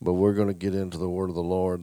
But 0.00 0.12
we're 0.12 0.34
going 0.34 0.48
to 0.48 0.54
get 0.54 0.74
into 0.74 0.96
the 0.96 1.08
word 1.08 1.28
of 1.28 1.34
the 1.34 1.42
Lord. 1.42 1.82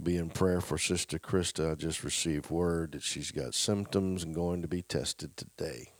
Be 0.00 0.16
in 0.16 0.28
prayer 0.30 0.60
for 0.60 0.78
Sister 0.78 1.18
Krista. 1.18 1.72
I 1.72 1.74
just 1.74 2.04
received 2.04 2.50
word 2.50 2.92
that 2.92 3.02
she's 3.02 3.30
got 3.30 3.54
symptoms 3.54 4.22
and 4.22 4.34
going 4.34 4.62
to 4.62 4.68
be 4.68 4.82
tested 4.82 5.36
today. 5.36 5.92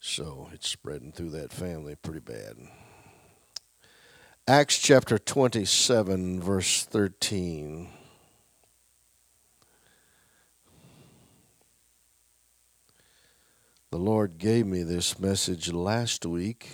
So 0.00 0.48
it's 0.52 0.68
spreading 0.68 1.12
through 1.12 1.30
that 1.30 1.52
family 1.52 1.96
pretty 1.96 2.20
bad. 2.20 2.56
Acts 4.48 4.78
chapter 4.78 5.18
27, 5.18 6.40
verse 6.40 6.84
13. 6.84 7.88
The 13.92 13.98
Lord 13.98 14.38
gave 14.38 14.66
me 14.66 14.82
this 14.82 15.20
message 15.20 15.72
last 15.72 16.26
week, 16.26 16.70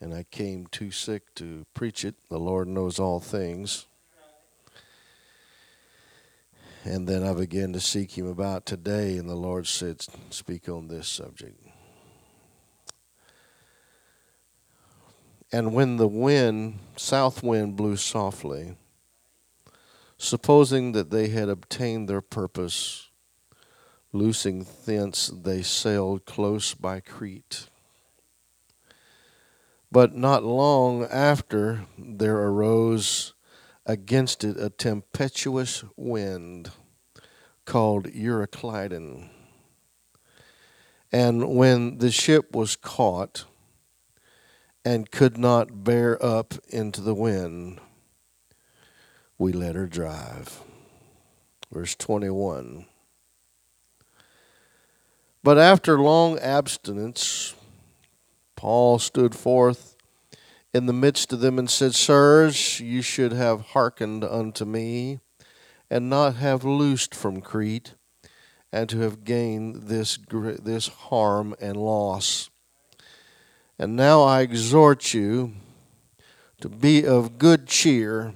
and 0.00 0.12
I 0.12 0.24
came 0.24 0.66
too 0.66 0.90
sick 0.90 1.32
to 1.36 1.64
preach 1.72 2.04
it. 2.04 2.16
The 2.30 2.40
Lord 2.40 2.66
knows 2.66 2.98
all 2.98 3.20
things. 3.20 3.86
And 6.82 7.08
then 7.08 7.22
I 7.22 7.32
began 7.32 7.72
to 7.74 7.80
seek 7.80 8.18
Him 8.18 8.26
about 8.26 8.66
today, 8.66 9.16
and 9.16 9.28
the 9.28 9.36
Lord 9.36 9.68
said, 9.68 10.04
Speak 10.30 10.68
on 10.68 10.88
this 10.88 11.06
subject. 11.06 11.64
And 15.52 15.72
when 15.72 15.96
the 15.96 16.08
wind, 16.08 16.80
south 16.96 17.40
wind, 17.40 17.76
blew 17.76 17.96
softly, 17.96 18.76
supposing 20.18 20.90
that 20.90 21.10
they 21.10 21.28
had 21.28 21.48
obtained 21.48 22.08
their 22.08 22.20
purpose, 22.20 23.10
Loosing 24.14 24.64
thence, 24.86 25.26
they 25.26 25.62
sailed 25.62 26.24
close 26.24 26.72
by 26.72 27.00
Crete. 27.00 27.66
But 29.90 30.14
not 30.14 30.44
long 30.44 31.02
after, 31.02 31.86
there 31.98 32.36
arose 32.36 33.34
against 33.84 34.44
it 34.44 34.56
a 34.56 34.70
tempestuous 34.70 35.82
wind 35.96 36.70
called 37.64 38.04
Euroclydon. 38.06 39.30
And 41.10 41.56
when 41.56 41.98
the 41.98 42.12
ship 42.12 42.54
was 42.54 42.76
caught 42.76 43.46
and 44.84 45.10
could 45.10 45.36
not 45.36 45.82
bear 45.82 46.24
up 46.24 46.54
into 46.68 47.00
the 47.00 47.14
wind, 47.14 47.80
we 49.38 49.50
let 49.50 49.74
her 49.74 49.88
drive. 49.88 50.62
Verse 51.72 51.96
21. 51.96 52.86
But 55.44 55.58
after 55.58 55.98
long 55.98 56.38
abstinence, 56.38 57.54
Paul 58.56 58.98
stood 58.98 59.34
forth 59.34 59.94
in 60.72 60.86
the 60.86 60.94
midst 60.94 61.34
of 61.34 61.40
them 61.40 61.58
and 61.58 61.68
said, 61.68 61.94
Sirs, 61.94 62.80
you 62.80 63.02
should 63.02 63.34
have 63.34 63.60
hearkened 63.60 64.24
unto 64.24 64.64
me, 64.64 65.20
and 65.90 66.08
not 66.08 66.36
have 66.36 66.64
loosed 66.64 67.14
from 67.14 67.42
Crete, 67.42 67.92
and 68.72 68.88
to 68.88 69.00
have 69.00 69.22
gained 69.22 69.82
this, 69.82 70.18
this 70.32 70.88
harm 70.88 71.54
and 71.60 71.76
loss. 71.76 72.48
And 73.78 73.94
now 73.96 74.22
I 74.22 74.40
exhort 74.40 75.12
you 75.12 75.52
to 76.62 76.70
be 76.70 77.04
of 77.04 77.36
good 77.36 77.66
cheer, 77.66 78.32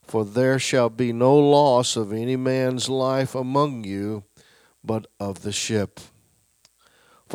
for 0.00 0.24
there 0.24 0.60
shall 0.60 0.90
be 0.90 1.12
no 1.12 1.36
loss 1.36 1.96
of 1.96 2.12
any 2.12 2.36
man's 2.36 2.88
life 2.88 3.34
among 3.34 3.82
you, 3.82 4.22
but 4.84 5.08
of 5.18 5.42
the 5.42 5.50
ship. 5.50 5.98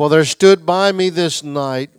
For 0.02 0.08
there 0.08 0.24
stood 0.24 0.66
by 0.66 0.90
me 0.90 1.10
this 1.10 1.44
night 1.44 1.90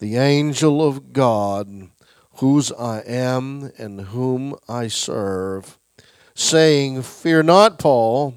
the 0.00 0.16
angel 0.16 0.84
of 0.84 1.12
God, 1.12 1.90
whose 2.38 2.72
I 2.72 3.02
am 3.06 3.70
and 3.78 4.00
whom 4.00 4.56
I 4.68 4.88
serve, 4.88 5.78
saying, 6.34 7.02
Fear 7.02 7.44
not, 7.44 7.78
Paul. 7.78 8.34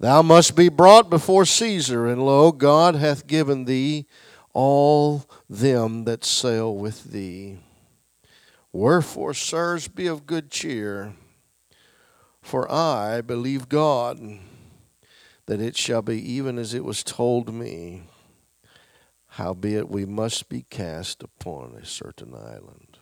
Thou 0.00 0.20
must 0.22 0.56
be 0.56 0.68
brought 0.68 1.08
before 1.08 1.44
Caesar, 1.44 2.08
and 2.08 2.26
lo, 2.26 2.50
God 2.50 2.96
hath 2.96 3.28
given 3.28 3.66
thee 3.66 4.06
all 4.52 5.24
them 5.48 6.06
that 6.06 6.24
sail 6.24 6.74
with 6.74 7.12
thee. 7.12 7.58
Wherefore, 8.72 9.32
sirs, 9.32 9.86
be 9.86 10.08
of 10.08 10.26
good 10.26 10.50
cheer, 10.50 11.14
for 12.42 12.68
I 12.68 13.20
believe 13.20 13.68
God 13.68 14.40
that 15.48 15.62
it 15.62 15.78
shall 15.78 16.02
be 16.02 16.20
even 16.30 16.58
as 16.58 16.74
it 16.74 16.84
was 16.84 17.02
told 17.02 17.54
me. 17.54 18.02
Howbeit, 19.28 19.88
we 19.88 20.04
must 20.04 20.50
be 20.50 20.66
cast 20.68 21.22
upon 21.22 21.74
a 21.74 21.86
certain 21.86 22.34
island. 22.34 22.98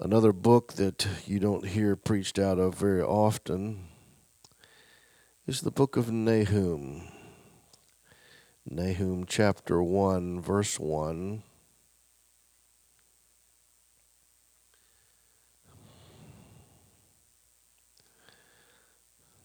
Another 0.00 0.32
book 0.32 0.72
that 0.74 1.06
you 1.26 1.38
don't 1.38 1.66
hear 1.66 1.94
preached 1.94 2.38
out 2.38 2.58
of 2.58 2.76
very 2.76 3.02
often 3.02 3.88
is 5.46 5.60
the 5.60 5.70
book 5.70 5.98
of 5.98 6.10
Nahum. 6.10 7.08
Nahum 8.64 9.26
chapter 9.26 9.82
1, 9.82 10.40
verse 10.40 10.80
1. 10.80 11.42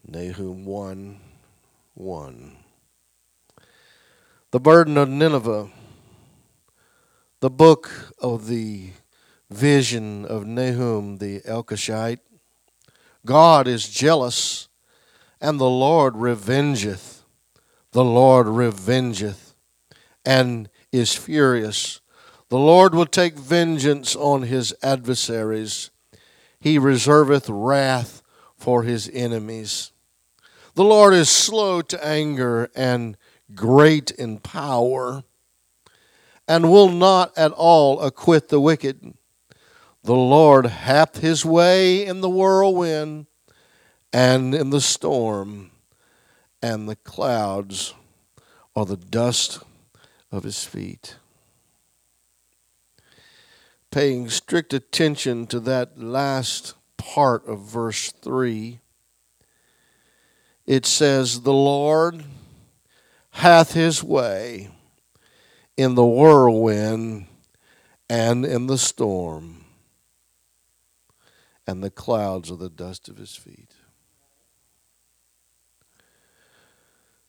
Nahum 0.06 0.64
1 0.64 1.20
1. 1.94 2.56
The 4.50 4.60
burden 4.60 4.98
of 4.98 5.08
Nineveh, 5.08 5.70
the 7.38 7.50
book 7.50 8.12
of 8.18 8.48
the 8.48 8.90
vision 9.48 10.24
of 10.24 10.44
Nahum 10.44 11.18
the 11.18 11.40
Elkoshite. 11.42 12.18
God 13.24 13.68
is 13.68 13.88
jealous, 13.88 14.68
and 15.40 15.60
the 15.60 15.70
Lord 15.70 16.14
revengeth. 16.14 17.22
The 17.92 18.04
Lord 18.04 18.48
revengeth, 18.48 19.54
and 20.24 20.68
is 20.90 21.14
furious. 21.14 22.00
The 22.48 22.58
Lord 22.58 22.92
will 22.94 23.06
take 23.06 23.38
vengeance 23.38 24.16
on 24.16 24.42
his 24.42 24.74
adversaries. 24.82 25.90
He 26.58 26.76
reserveth 26.76 27.46
wrath 27.48 28.21
for 28.62 28.84
his 28.84 29.10
enemies. 29.12 29.90
The 30.74 30.84
Lord 30.84 31.14
is 31.14 31.28
slow 31.28 31.82
to 31.82 32.06
anger 32.06 32.70
and 32.76 33.16
great 33.56 34.12
in 34.12 34.38
power, 34.38 35.24
and 36.46 36.70
will 36.70 36.88
not 36.88 37.36
at 37.36 37.50
all 37.50 38.00
acquit 38.00 38.50
the 38.50 38.60
wicked. 38.60 39.14
The 40.04 40.14
Lord 40.14 40.66
hath 40.66 41.18
his 41.18 41.44
way 41.44 42.06
in 42.06 42.20
the 42.20 42.30
whirlwind 42.30 43.26
and 44.12 44.54
in 44.54 44.70
the 44.70 44.80
storm, 44.80 45.72
and 46.62 46.88
the 46.88 46.96
clouds 46.96 47.94
are 48.76 48.86
the 48.86 48.96
dust 48.96 49.58
of 50.30 50.44
his 50.44 50.62
feet. 50.62 51.16
Paying 53.90 54.30
strict 54.30 54.72
attention 54.72 55.48
to 55.48 55.58
that 55.60 56.00
last 56.00 56.74
part 57.02 57.46
of 57.46 57.60
verse 57.60 58.12
3 58.12 58.80
it 60.66 60.86
says, 60.86 61.40
The 61.40 61.52
Lord 61.52 62.24
hath 63.30 63.72
his 63.72 64.02
way 64.02 64.70
in 65.76 65.94
the 65.94 66.06
whirlwind 66.06 67.26
and 68.08 68.44
in 68.44 68.66
the 68.66 68.78
storm, 68.78 69.64
and 71.66 71.82
the 71.82 71.90
clouds 71.90 72.50
are 72.50 72.56
the 72.56 72.70
dust 72.70 73.08
of 73.08 73.16
his 73.16 73.34
feet. 73.34 73.72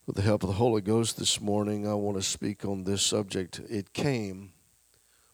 With 0.06 0.18
the 0.18 0.21
help 0.21 0.44
of 0.44 0.50
the 0.50 0.56
Holy 0.56 0.81
Ghost 0.81 1.18
this 1.18 1.39
morning, 1.39 1.88
I 1.88 1.94
want 1.94 2.18
to 2.18 2.24
speak 2.24 2.65
on 2.65 2.83
this 2.83 3.01
subject. 3.01 3.62
It 3.69 3.94
came 3.94 4.51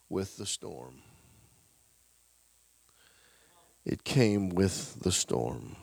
with 0.08 0.36
the 0.36 0.46
storm. 0.46 1.02
It 3.84 4.04
came 4.04 4.50
with 4.50 5.00
the 5.00 5.12
storm. 5.12 5.76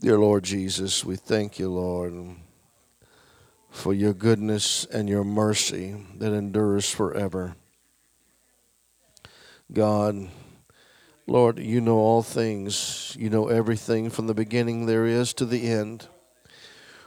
Dear 0.00 0.18
Lord 0.18 0.44
Jesus, 0.44 1.04
we 1.04 1.16
thank 1.16 1.58
you, 1.58 1.70
Lord, 1.70 2.12
for 3.70 3.94
your 3.94 4.12
goodness 4.12 4.84
and 4.86 5.08
your 5.08 5.24
mercy 5.24 5.96
that 6.18 6.32
endures 6.32 6.90
forever. 6.90 7.56
God, 9.72 10.28
Lord, 11.26 11.58
you 11.58 11.80
know 11.80 11.96
all 11.96 12.22
things. 12.22 13.16
You 13.18 13.30
know 13.30 13.48
everything 13.48 14.10
from 14.10 14.26
the 14.26 14.34
beginning 14.34 14.86
there 14.86 15.06
is 15.06 15.32
to 15.34 15.46
the 15.46 15.68
end. 15.68 16.08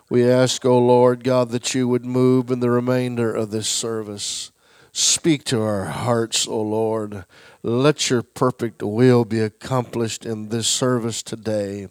We 0.10 0.28
ask, 0.28 0.66
O 0.66 0.72
oh 0.72 0.80
Lord 0.80 1.24
God, 1.24 1.50
that 1.50 1.76
you 1.76 1.88
would 1.88 2.06
move 2.06 2.50
in 2.50 2.62
the 2.62 2.72
remainder 2.72 3.34
of 3.34 3.52
this 3.52 3.68
service. 3.68 4.52
Speak 5.00 5.44
to 5.44 5.62
our 5.62 5.86
hearts, 5.86 6.48
O 6.48 6.60
Lord. 6.60 7.26
Let 7.62 8.10
your 8.10 8.24
perfect 8.24 8.82
will 8.82 9.26
be 9.26 9.40
accomplished 9.40 10.26
in 10.26 10.50
this 10.50 10.68
service 10.68 11.22
today. 11.22 11.90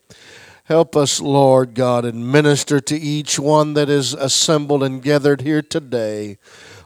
Help 0.65 0.97
us, 0.97 1.21
Lord 1.21 1.75
God, 1.75 2.05
and 2.05 2.33
minister 2.33 2.81
to 2.81 2.97
each 2.99 3.39
one 3.39 3.75
that 3.75 3.89
is 3.89 4.13
assembled 4.13 4.83
and 4.83 5.01
gathered 5.01 5.43
here 5.43 5.63
today. 5.63 6.39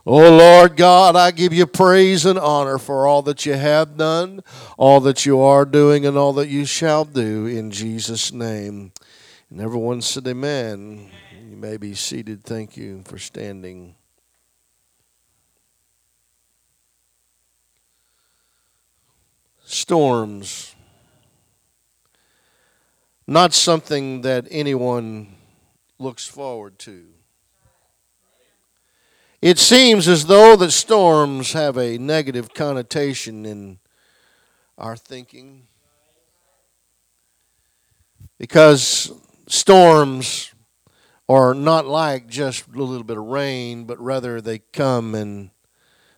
Oh 0.05 0.37
Lord 0.37 0.77
God, 0.77 1.15
I 1.15 1.31
give 1.31 1.53
you 1.53 1.65
praise 1.65 2.23
and 2.23 2.37
honor 2.37 2.77
for 2.77 3.07
all 3.07 3.23
that 3.23 3.47
you 3.47 3.55
have 3.55 3.97
done, 3.97 4.43
all 4.77 4.99
that 4.99 5.25
you 5.25 5.39
are 5.41 5.65
doing, 5.65 6.05
and 6.05 6.15
all 6.17 6.33
that 6.33 6.49
you 6.49 6.65
shall 6.65 7.03
do 7.03 7.47
in 7.47 7.71
Jesus' 7.71 8.31
name. 8.31 8.91
And 9.49 9.59
everyone 9.59 10.03
said, 10.03 10.27
Amen. 10.27 11.09
You 11.49 11.57
may 11.57 11.77
be 11.77 11.95
seated. 11.95 12.43
Thank 12.43 12.77
you 12.77 13.01
for 13.07 13.17
standing. 13.17 13.95
Storms 19.73 20.75
not 23.25 23.53
something 23.53 24.19
that 24.23 24.45
anyone 24.51 25.35
looks 25.97 26.27
forward 26.27 26.77
to. 26.77 27.05
It 29.41 29.57
seems 29.57 30.09
as 30.09 30.25
though 30.25 30.57
that 30.57 30.71
storms 30.71 31.53
have 31.53 31.77
a 31.77 31.97
negative 31.97 32.53
connotation 32.53 33.45
in 33.45 33.79
our 34.77 34.97
thinking 34.97 35.67
because 38.37 39.13
storms 39.47 40.53
are 41.29 41.53
not 41.53 41.85
like 41.85 42.27
just 42.27 42.67
a 42.67 42.77
little 42.77 43.05
bit 43.05 43.17
of 43.17 43.23
rain, 43.23 43.85
but 43.85 43.97
rather 44.01 44.41
they 44.41 44.59
come 44.59 45.15
and 45.15 45.51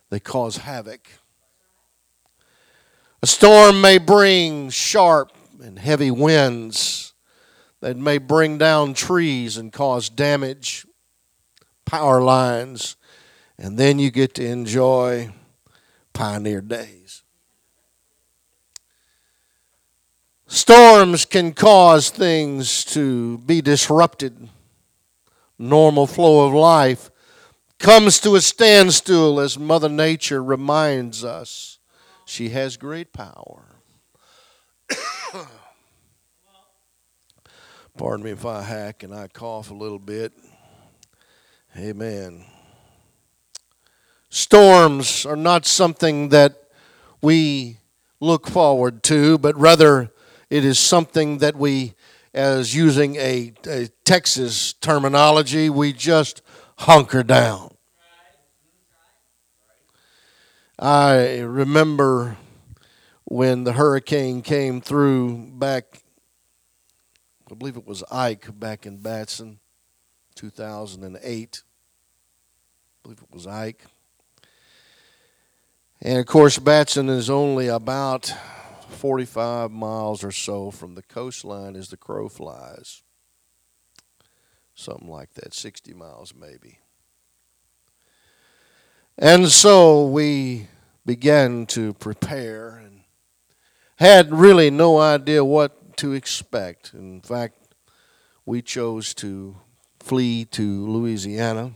they 0.10 0.20
cause 0.20 0.58
havoc. 0.58 1.08
A 3.24 3.26
storm 3.26 3.80
may 3.80 4.00
bring 4.00 4.70
sharp 4.70 5.32
and 5.62 5.80
heavy 5.80 6.12
winds 6.12 7.14
that 7.80 7.96
may 7.96 8.18
bring 8.18 8.58
down 8.58 8.94
trees 8.94 9.56
and 9.56 9.72
cause 9.72 10.10
damage, 10.10 10.86
power 11.86 12.22
lines, 12.22 12.98
and 13.58 13.78
then 13.78 13.98
you 13.98 14.12
get 14.12 14.34
to 14.34 14.46
enjoy 14.46 15.32
pioneer 16.12 16.60
days. 16.60 17.24
Storms 20.48 21.24
can 21.24 21.54
cause 21.54 22.10
things 22.10 22.84
to 22.84 23.38
be 23.38 23.62
disrupted. 23.62 24.50
Normal 25.58 26.08
flow 26.08 26.46
of 26.46 26.54
life 26.54 27.10
comes 27.80 28.20
to 28.20 28.36
a 28.36 28.42
standstill 28.42 29.40
as 29.40 29.58
Mother 29.58 29.88
Nature 29.88 30.44
reminds 30.44 31.24
us 31.24 31.73
she 32.26 32.50
has 32.50 32.78
great 32.78 33.14
power. 33.14 33.64
Pardon 37.98 38.26
me 38.26 38.32
if 38.32 38.46
I 38.46 38.62
hack 38.62 39.04
and 39.04 39.14
I 39.14 39.28
cough 39.28 39.70
a 39.72 39.74
little 39.74 40.00
bit. 40.00 40.34
Amen. 41.78 42.46
Storms 44.30 45.26
are 45.26 45.36
not 45.36 45.66
something 45.66 46.30
that 46.30 46.70
we 47.22 47.78
look 48.20 48.48
forward 48.48 49.04
to, 49.04 49.38
but 49.38 49.56
rather 49.58 50.12
it 50.50 50.66
is 50.66 50.80
something 50.80 51.40
that 51.40 51.56
we, 51.56 51.94
as 52.34 52.76
using 52.76 53.16
a, 53.18 53.54
a 53.68 53.88
Texas 54.06 54.74
terminology, 54.74 55.70
we 55.70 55.94
just 55.94 56.42
hunker 56.80 57.24
down. 57.24 57.73
I 60.80 61.40
remember 61.40 62.38
when 63.26 63.64
the 63.64 63.74
hurricane 63.74 64.42
came 64.42 64.82
through 64.82 65.52
back 65.54 66.04
I 67.54 67.56
believe 67.56 67.78
it 67.78 67.86
was 67.86 68.04
Ike 68.10 68.60
back 68.60 68.88
in 68.88 68.98
Batson, 68.98 69.60
2008. 70.34 71.62
I 71.62 72.98
believe 73.04 73.20
it 73.20 73.32
was 73.32 73.46
Ike. 73.46 73.86
And 76.02 76.18
of 76.18 76.26
course, 76.26 76.58
Batson 76.58 77.10
is 77.10 77.30
only 77.30 77.68
about 77.68 78.34
45 78.90 79.70
miles 79.70 80.24
or 80.24 80.32
so 80.32 80.72
from 80.72 80.96
the 80.96 81.04
coastline 81.04 81.76
as 81.76 81.90
the 81.90 81.98
crow 81.98 82.28
flies. 82.28 83.04
Something 84.74 85.10
like 85.10 85.36
that, 85.36 85.54
60 85.54 85.94
miles 85.94 86.34
maybe. 86.34 86.80
And 89.26 89.48
so 89.48 90.06
we 90.06 90.68
began 91.06 91.66
to 91.68 91.94
prepare 91.94 92.82
and 92.84 93.04
had 93.96 94.34
really 94.34 94.70
no 94.70 95.00
idea 95.00 95.46
what 95.46 95.96
to 96.00 96.12
expect. 96.12 96.94
In 96.94 97.22
fact, 97.22 97.56
we 98.46 98.62
chose 98.62 99.14
to 99.14 99.56
flee 100.02 100.44
to 100.52 100.86
Louisiana. 100.90 101.72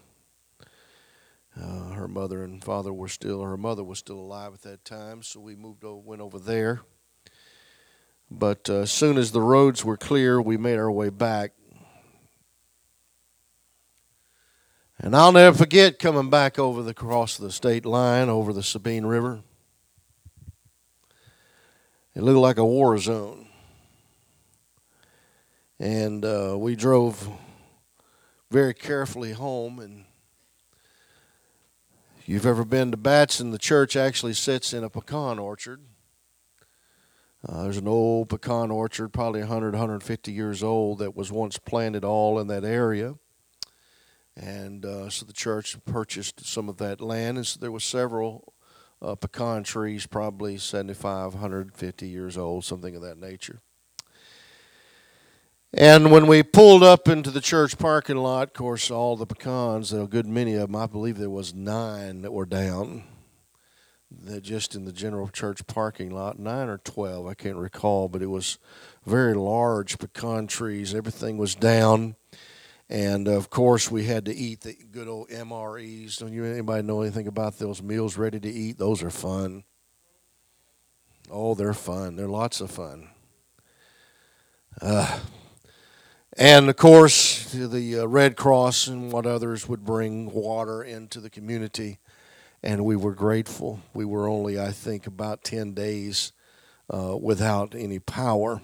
Uh, 1.58 1.92
her 1.92 2.10
mother 2.10 2.44
and 2.44 2.62
father 2.62 2.92
were 2.92 3.08
still, 3.08 3.42
her 3.42 3.56
mother 3.56 3.82
was 3.86 4.00
still 4.00 4.20
alive 4.20 4.54
at 4.54 4.64
that 4.64 4.84
time, 4.84 5.24
so 5.24 5.40
we 5.40 5.56
moved 5.56 5.86
over, 5.86 6.02
went 6.02 6.22
over 6.22 6.40
there. 6.40 6.82
But 8.30 8.70
uh, 8.70 8.80
as 8.80 8.92
soon 8.92 9.18
as 9.18 9.32
the 9.32 9.42
roads 9.42 9.86
were 9.86 9.96
clear, 9.96 10.42
we 10.42 10.58
made 10.58 10.80
our 10.80 10.92
way 10.92 11.08
back. 11.08 11.54
And 15.00 15.16
I'll 15.16 15.32
never 15.32 15.58
forget 15.58 16.00
coming 16.00 16.30
back 16.30 16.58
over 16.58 16.82
the 16.82 16.94
cross 16.94 17.38
of 17.38 17.46
the 17.46 17.52
state 17.52 17.86
line 17.86 18.30
over 18.30 18.52
the 18.52 18.64
Sabine 18.64 19.06
River. 19.06 19.42
It 22.16 22.24
looked 22.24 22.40
like 22.40 22.58
a 22.58 22.66
war 22.66 22.98
zone 22.98 23.48
and 25.80 26.26
uh, 26.26 26.56
we 26.58 26.76
drove 26.76 27.30
very 28.50 28.74
carefully 28.74 29.34
home. 29.34 29.80
And 29.80 30.06
if 32.20 32.28
you've 32.28 32.46
ever 32.46 32.66
been 32.66 32.92
to 32.92 32.98
Batson, 32.98 33.52
the 33.52 33.58
church 33.58 33.96
actually 33.96 34.34
sits 34.34 34.74
in 34.74 34.84
a 34.84 34.90
pecan 34.90 35.40
orchard. 35.40 35.82
Uh, 37.48 37.64
there's 37.64 37.78
an 37.78 37.88
old 37.88 38.30
pecan 38.30 38.72
orchard, 38.72 39.10
probably 39.10 39.42
100, 39.42 39.74
150 39.74 40.32
years 40.32 40.64
old, 40.64 41.00
that 41.00 41.16
was 41.16 41.32
once 41.32 41.58
planted 41.60 42.04
all 42.04 42.40
in 42.40 42.48
that 42.48 42.64
area. 42.64 43.16
And 44.38 44.86
uh, 44.86 45.10
so 45.10 45.26
the 45.26 45.34
church 45.34 45.76
purchased 45.86 46.46
some 46.46 46.70
of 46.70 46.78
that 46.78 47.02
land, 47.02 47.38
and 47.38 47.48
so 47.48 47.60
there 47.60 47.72
were 47.72 47.80
several 47.80 48.54
uh, 49.02 49.16
pecan 49.16 49.64
trees, 49.64 50.06
probably 50.06 50.60
75, 50.60 51.34
150 51.34 52.08
years 52.08 52.38
old, 52.38 52.64
something 52.64 52.96
of 52.96 53.02
that 53.02 53.18
nature. 53.18 53.62
And 55.74 56.12
when 56.12 56.28
we 56.28 56.44
pulled 56.44 56.84
up 56.84 57.08
into 57.08 57.32
the 57.32 57.42
church 57.42 57.78
parking 57.78 58.18
lot, 58.18 58.50
of 58.50 58.54
course, 58.54 58.90
all 58.90 59.16
the 59.16 59.26
pecans, 59.26 59.92
a 59.92 60.06
good 60.06 60.28
many 60.28 60.54
of 60.54 60.72
them, 60.72 60.76
I 60.76 60.86
believe 60.86 61.18
there 61.18 61.30
was 61.30 61.54
nine 61.54 62.22
that 62.22 62.32
were 62.32 62.46
down. 62.46 63.04
That 64.10 64.42
just 64.42 64.76
in 64.76 64.86
the 64.86 64.94
general 64.94 65.28
church 65.28 65.68
parking 65.68 66.12
lot, 66.12 66.40
nine 66.40 66.70
or 66.70 66.78
twelve, 66.78 67.28
I 67.28 67.34
can't 67.34 67.58
recall, 67.58 68.08
but 68.08 68.22
it 68.22 68.28
was 68.28 68.58
very 69.06 69.34
large 69.34 69.98
pecan 69.98 70.48
trees. 70.48 70.96
Everything 70.96 71.38
was 71.38 71.56
down, 71.56 72.16
and 72.90 73.28
of 73.28 73.50
course 73.50 73.92
we 73.92 74.06
had 74.06 74.26
to 74.26 74.36
eat 74.36 74.62
the 74.62 74.76
good 74.92 75.08
old 75.08 75.30
MREs. 75.30 76.18
Don't 76.20 76.34
you 76.34 76.46
anybody 76.46 76.84
know 76.84 77.02
anything 77.02 77.28
about 77.28 77.58
those 77.60 77.82
meals 77.82 78.18
ready 78.18 78.40
to 78.40 78.50
eat? 78.50 78.78
Those 78.78 79.04
are 79.04 79.10
fun. 79.10 79.64
Oh, 81.30 81.56
they're 81.56 81.74
fun. 81.74 82.16
They're 82.16 82.28
lots 82.28 82.62
of 82.62 82.72
fun. 82.72 83.10
Uh, 84.82 85.20
and 86.38 86.70
of 86.70 86.78
course, 86.78 87.52
the 87.52 88.00
uh, 88.00 88.06
Red 88.06 88.38
Cross 88.38 88.88
and 88.88 89.12
what 89.12 89.26
others 89.26 89.68
would 89.68 89.84
bring 89.84 90.32
water 90.32 90.84
into 90.84 91.20
the 91.20 91.30
community. 91.30 91.98
And 92.64 92.86
we 92.86 92.96
were 92.96 93.14
grateful. 93.14 93.82
We 93.94 94.06
were 94.06 94.28
only, 94.28 94.60
I 94.60 94.72
think, 94.72 95.08
about 95.08 95.44
10 95.44 95.74
days 95.74 96.32
uh, 96.90 97.18
without 97.20 97.76
any 97.76 98.00
power 98.00 98.62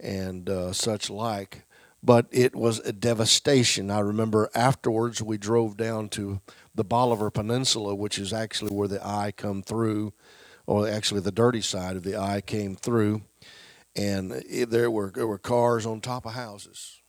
and 0.00 0.48
uh, 0.48 0.72
such 0.72 1.10
like. 1.10 1.64
But 2.02 2.26
it 2.30 2.56
was 2.56 2.80
a 2.80 2.92
devastation. 2.92 3.90
I 3.90 4.00
remember 4.00 4.50
afterwards 4.54 5.22
we 5.22 5.38
drove 5.38 5.76
down 5.76 6.08
to 6.10 6.40
the 6.74 6.84
Bolivar 6.84 7.30
Peninsula, 7.30 7.94
which 7.94 8.18
is 8.18 8.32
actually 8.32 8.74
where 8.74 8.88
the 8.88 9.06
eye 9.06 9.32
come 9.36 9.62
through, 9.62 10.12
or 10.66 10.88
actually 10.88 11.20
the 11.20 11.30
dirty 11.30 11.60
side 11.60 11.96
of 11.96 12.02
the 12.02 12.16
eye 12.16 12.40
came 12.40 12.74
through 12.74 13.22
and 13.94 14.32
it, 14.48 14.70
there 14.70 14.90
were 14.90 15.10
there 15.14 15.26
were 15.26 15.38
cars 15.38 15.86
on 15.86 16.00
top 16.00 16.26
of 16.26 16.32
houses. 16.32 17.00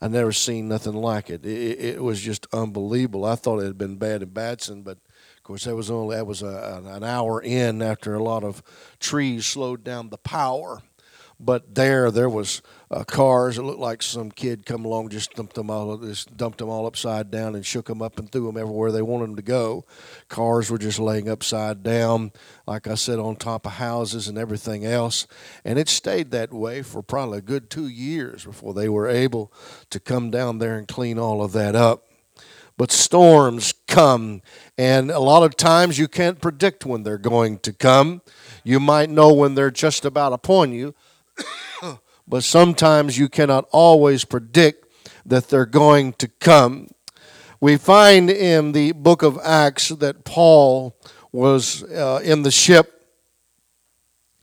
I 0.00 0.08
never 0.08 0.32
seen 0.32 0.68
nothing 0.68 0.94
like 0.94 1.30
it. 1.30 1.46
It, 1.46 1.80
it 1.80 2.02
was 2.02 2.20
just 2.20 2.46
unbelievable. 2.52 3.24
I 3.24 3.36
thought 3.36 3.60
it 3.60 3.66
had 3.66 3.78
been 3.78 3.96
bad 3.96 4.22
in 4.22 4.30
Batson, 4.30 4.82
but 4.82 4.98
of 5.36 5.42
course 5.42 5.64
that 5.64 5.76
was 5.76 5.90
only 5.90 6.16
that 6.16 6.26
was 6.26 6.42
a, 6.42 6.82
an 6.84 7.04
hour 7.04 7.40
in 7.40 7.80
after 7.80 8.14
a 8.14 8.22
lot 8.22 8.44
of 8.44 8.62
trees 8.98 9.46
slowed 9.46 9.84
down 9.84 10.10
the 10.10 10.18
power. 10.18 10.82
But 11.40 11.74
there, 11.74 12.10
there 12.10 12.28
was 12.28 12.62
uh, 12.90 13.04
cars. 13.04 13.58
It 13.58 13.62
looked 13.62 13.80
like 13.80 14.02
some 14.02 14.30
kid 14.30 14.64
come 14.64 14.84
along, 14.84 15.08
just 15.08 15.34
dumped 15.34 15.54
them 15.54 15.70
all, 15.70 15.96
just 15.98 16.36
dumped 16.36 16.58
them 16.58 16.68
all 16.68 16.86
upside 16.86 17.30
down 17.30 17.54
and 17.54 17.66
shook 17.66 17.86
them 17.86 18.00
up 18.00 18.18
and 18.18 18.30
threw 18.30 18.46
them 18.46 18.56
everywhere 18.56 18.92
they 18.92 19.02
wanted 19.02 19.28
them 19.28 19.36
to 19.36 19.42
go. 19.42 19.84
Cars 20.28 20.70
were 20.70 20.78
just 20.78 20.98
laying 20.98 21.28
upside 21.28 21.82
down, 21.82 22.32
like 22.66 22.86
I 22.86 22.94
said, 22.94 23.18
on 23.18 23.36
top 23.36 23.66
of 23.66 23.72
houses 23.72 24.28
and 24.28 24.38
everything 24.38 24.84
else. 24.84 25.26
And 25.64 25.78
it 25.78 25.88
stayed 25.88 26.30
that 26.30 26.52
way 26.52 26.82
for 26.82 27.02
probably 27.02 27.38
a 27.38 27.42
good 27.42 27.68
two 27.68 27.88
years 27.88 28.44
before 28.44 28.74
they 28.74 28.88
were 28.88 29.08
able 29.08 29.52
to 29.90 29.98
come 29.98 30.30
down 30.30 30.58
there 30.58 30.78
and 30.78 30.86
clean 30.86 31.18
all 31.18 31.42
of 31.42 31.52
that 31.52 31.74
up 31.74 32.06
but 32.76 32.90
storms 32.90 33.72
come. 33.86 34.42
And 34.76 35.10
a 35.10 35.20
lot 35.20 35.42
of 35.42 35.56
times 35.56 35.98
you 35.98 36.08
can't 36.08 36.40
predict 36.40 36.84
when 36.84 37.02
they're 37.02 37.18
going 37.18 37.58
to 37.60 37.72
come. 37.72 38.22
You 38.64 38.80
might 38.80 39.10
know 39.10 39.32
when 39.32 39.54
they're 39.54 39.70
just 39.70 40.04
about 40.04 40.32
upon 40.32 40.72
you, 40.72 40.94
but 42.26 42.44
sometimes 42.44 43.18
you 43.18 43.28
cannot 43.28 43.66
always 43.70 44.24
predict 44.24 44.86
that 45.26 45.48
they're 45.48 45.66
going 45.66 46.12
to 46.14 46.28
come. 46.28 46.88
We 47.60 47.76
find 47.76 48.30
in 48.30 48.72
the 48.72 48.92
book 48.92 49.22
of 49.22 49.38
Acts 49.42 49.88
that 49.88 50.24
Paul 50.24 50.96
was 51.32 51.82
uh, 51.82 52.20
in 52.22 52.42
the 52.42 52.50
ship, 52.50 53.06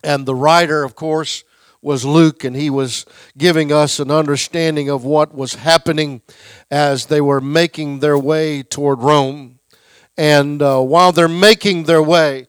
and 0.04 0.26
the 0.26 0.36
writer, 0.36 0.84
of 0.84 0.96
course, 0.96 1.44
was 1.82 2.06
Luke, 2.06 2.44
and 2.44 2.56
he 2.56 2.70
was 2.70 3.06
giving 3.38 3.72
us 3.72 4.00
an 4.00 4.12
understanding 4.12 4.90
of 4.90 5.04
what 5.04 5.34
was 5.34 5.56
happening 5.56 6.22
as 6.70 7.08
they 7.08 7.22
were 7.22 7.42
making 7.42 8.00
their 8.00 8.18
way 8.18 8.62
toward 8.62 9.02
Rome. 9.02 9.60
And 10.18 10.62
uh, 10.62 10.82
while 10.82 11.12
they're 11.12 11.28
making 11.28 11.84
their 11.84 12.04
way, 12.04 12.48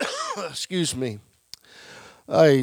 excuse 0.36 0.96
me, 0.96 1.20
uh, 2.28 2.56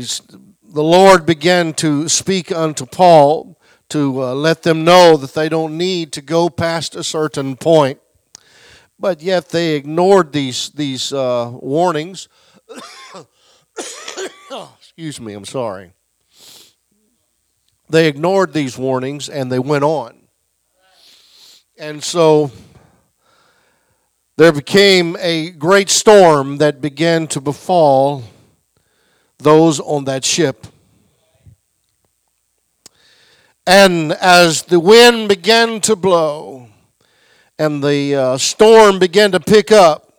the 0.73 0.83
Lord 0.83 1.25
began 1.25 1.73
to 1.75 2.07
speak 2.07 2.49
unto 2.51 2.85
Paul 2.85 3.59
to 3.89 4.23
uh, 4.23 4.33
let 4.33 4.63
them 4.63 4.85
know 4.85 5.17
that 5.17 5.33
they 5.33 5.49
don't 5.49 5.77
need 5.77 6.13
to 6.13 6.21
go 6.21 6.49
past 6.49 6.95
a 6.95 7.03
certain 7.03 7.57
point. 7.57 7.99
But 8.97 9.21
yet 9.21 9.49
they 9.49 9.75
ignored 9.75 10.31
these, 10.31 10.69
these 10.69 11.11
uh, 11.11 11.51
warnings. 11.53 12.29
Excuse 14.79 15.19
me, 15.19 15.33
I'm 15.33 15.43
sorry. 15.43 15.91
They 17.89 18.07
ignored 18.07 18.53
these 18.53 18.77
warnings 18.77 19.27
and 19.27 19.51
they 19.51 19.59
went 19.59 19.83
on. 19.83 20.27
And 21.77 22.01
so 22.01 22.51
there 24.37 24.53
became 24.53 25.17
a 25.19 25.49
great 25.49 25.89
storm 25.89 26.59
that 26.59 26.79
began 26.79 27.27
to 27.27 27.41
befall 27.41 28.23
those 29.43 29.79
on 29.79 30.05
that 30.05 30.23
ship. 30.25 30.67
And 33.67 34.11
as 34.13 34.63
the 34.63 34.79
wind 34.79 35.29
began 35.29 35.81
to 35.81 35.95
blow 35.95 36.67
and 37.59 37.83
the 37.83 38.15
uh, 38.15 38.37
storm 38.37 38.97
began 38.99 39.31
to 39.33 39.39
pick 39.39 39.71
up, 39.71 40.11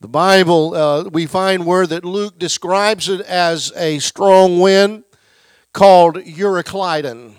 the 0.00 0.08
Bible, 0.08 0.74
uh, 0.74 1.04
we 1.04 1.26
find 1.26 1.66
where 1.66 1.86
that 1.86 2.06
Luke 2.06 2.38
describes 2.38 3.10
it 3.10 3.20
as 3.20 3.70
a 3.76 3.98
strong 3.98 4.58
wind 4.58 5.04
called 5.74 6.16
Euroclydon. 6.16 7.34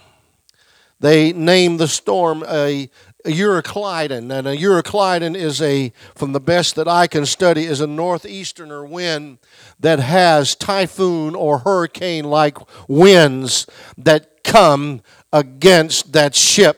They 1.00 1.34
named 1.34 1.80
the 1.80 1.88
storm 1.88 2.44
a, 2.48 2.88
a 2.88 2.88
Euroclydon, 3.26 4.32
and 4.32 4.48
uh, 4.48 4.52
a 4.52 4.58
Euroclydon 4.58 5.36
is 5.36 5.62
a, 5.62 5.92
from 6.16 6.34
the 6.34 6.40
best 6.40 6.76
that 6.76 6.88
I 6.88 7.08
can 7.08 7.26
study, 7.26 7.66
is 7.66 7.82
a 7.82 7.88
northeasterner 7.88 8.86
wind 8.86 9.40
that 9.80 10.00
has 10.00 10.56
typhoon 10.56 11.36
or 11.36 11.60
hurricane 11.60 12.26
like 12.26 12.58
winds 12.88 13.68
that 13.98 14.44
come 14.44 15.02
against 15.34 16.14
that 16.14 16.36
ship. 16.36 16.78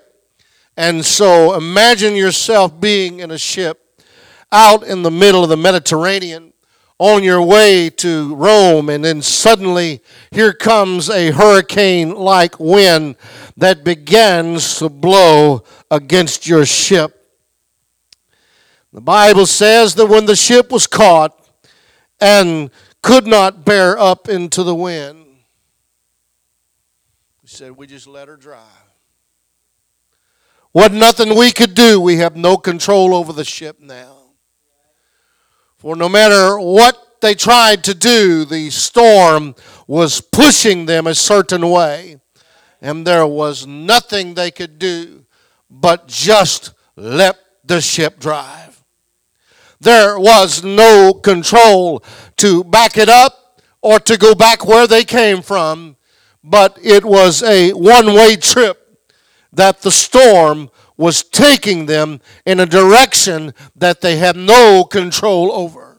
And 0.77 1.05
so 1.05 1.55
imagine 1.55 2.15
yourself 2.15 2.79
being 2.79 3.19
in 3.19 3.31
a 3.31 3.37
ship 3.37 4.01
out 4.51 4.83
in 4.83 5.03
the 5.03 5.11
middle 5.11 5.43
of 5.43 5.49
the 5.49 5.57
Mediterranean 5.57 6.52
on 6.99 7.23
your 7.23 7.41
way 7.41 7.89
to 7.89 8.35
Rome, 8.35 8.89
and 8.89 9.03
then 9.03 9.21
suddenly 9.21 10.01
here 10.31 10.53
comes 10.53 11.09
a 11.09 11.31
hurricane 11.31 12.15
like 12.15 12.59
wind 12.59 13.15
that 13.57 13.83
begins 13.83 14.77
to 14.79 14.89
blow 14.89 15.63
against 15.89 16.47
your 16.47 16.65
ship. 16.65 17.19
The 18.91 19.01
Bible 19.01 19.47
says 19.47 19.95
that 19.95 20.05
when 20.05 20.25
the 20.25 20.35
ship 20.35 20.71
was 20.71 20.85
caught 20.85 21.37
and 22.21 22.69
could 23.01 23.25
not 23.25 23.65
bear 23.65 23.97
up 23.97 24.29
into 24.29 24.63
the 24.63 24.75
wind, 24.75 25.25
he 27.41 27.47
said, 27.47 27.71
We 27.71 27.87
just 27.87 28.07
let 28.07 28.27
her 28.27 28.37
drive. 28.37 28.61
What 30.71 30.91
nothing 30.91 31.35
we 31.35 31.51
could 31.51 31.75
do. 31.75 31.99
We 32.01 32.17
have 32.17 32.35
no 32.35 32.57
control 32.57 33.13
over 33.13 33.31
the 33.31 33.45
ship 33.45 33.79
now. 33.79 34.22
For 35.83 35.97
no 35.97 36.07
matter 36.07 36.57
what 36.57 37.19
they 37.19 37.35
tried 37.35 37.83
to 37.83 37.93
do, 37.93 38.45
the 38.45 38.69
storm 38.69 39.53
was 39.85 40.21
pushing 40.21 40.85
them 40.85 41.07
a 41.07 41.13
certain 41.13 41.69
way. 41.69 42.21
And 42.81 43.05
there 43.05 43.27
was 43.27 43.67
nothing 43.67 44.33
they 44.33 44.49
could 44.49 44.79
do 44.79 45.25
but 45.69 46.07
just 46.07 46.73
let 46.95 47.35
the 47.65 47.81
ship 47.81 48.17
drive. 48.17 48.81
There 49.81 50.17
was 50.17 50.63
no 50.63 51.13
control 51.13 52.01
to 52.37 52.63
back 52.63 52.97
it 52.97 53.09
up 53.09 53.61
or 53.81 53.99
to 53.99 54.17
go 54.17 54.33
back 54.33 54.65
where 54.65 54.87
they 54.87 55.03
came 55.03 55.41
from, 55.41 55.97
but 56.41 56.79
it 56.81 57.03
was 57.03 57.43
a 57.43 57.71
one 57.73 58.13
way 58.13 58.37
trip 58.37 59.01
that 59.51 59.81
the 59.81 59.91
storm 59.91 60.69
was 61.03 61.21
taking 61.21 61.85
them 61.85 62.21
in 62.45 62.61
a 62.61 62.65
direction 62.65 63.53
that 63.75 63.99
they 63.99 64.15
had 64.15 64.37
no 64.37 64.85
control 64.85 65.51
over. 65.51 65.97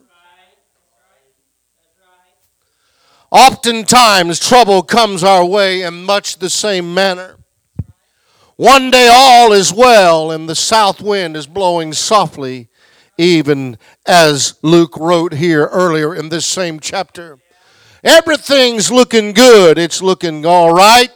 Oftentimes, 3.30 4.40
trouble 4.40 4.82
comes 4.82 5.22
our 5.22 5.44
way 5.44 5.82
in 5.82 6.04
much 6.04 6.38
the 6.38 6.48
same 6.48 6.94
manner. 6.94 7.36
One 8.56 8.90
day, 8.90 9.10
all 9.12 9.52
is 9.52 9.74
well, 9.74 10.30
and 10.30 10.48
the 10.48 10.54
south 10.54 11.02
wind 11.02 11.36
is 11.36 11.46
blowing 11.46 11.92
softly, 11.92 12.68
even 13.18 13.76
as 14.06 14.54
Luke 14.62 14.96
wrote 14.96 15.34
here 15.34 15.66
earlier 15.66 16.14
in 16.14 16.30
this 16.30 16.46
same 16.46 16.80
chapter. 16.80 17.38
Everything's 18.02 18.90
looking 18.90 19.34
good, 19.34 19.76
it's 19.76 20.00
looking 20.00 20.46
all 20.46 20.72
right. 20.72 21.10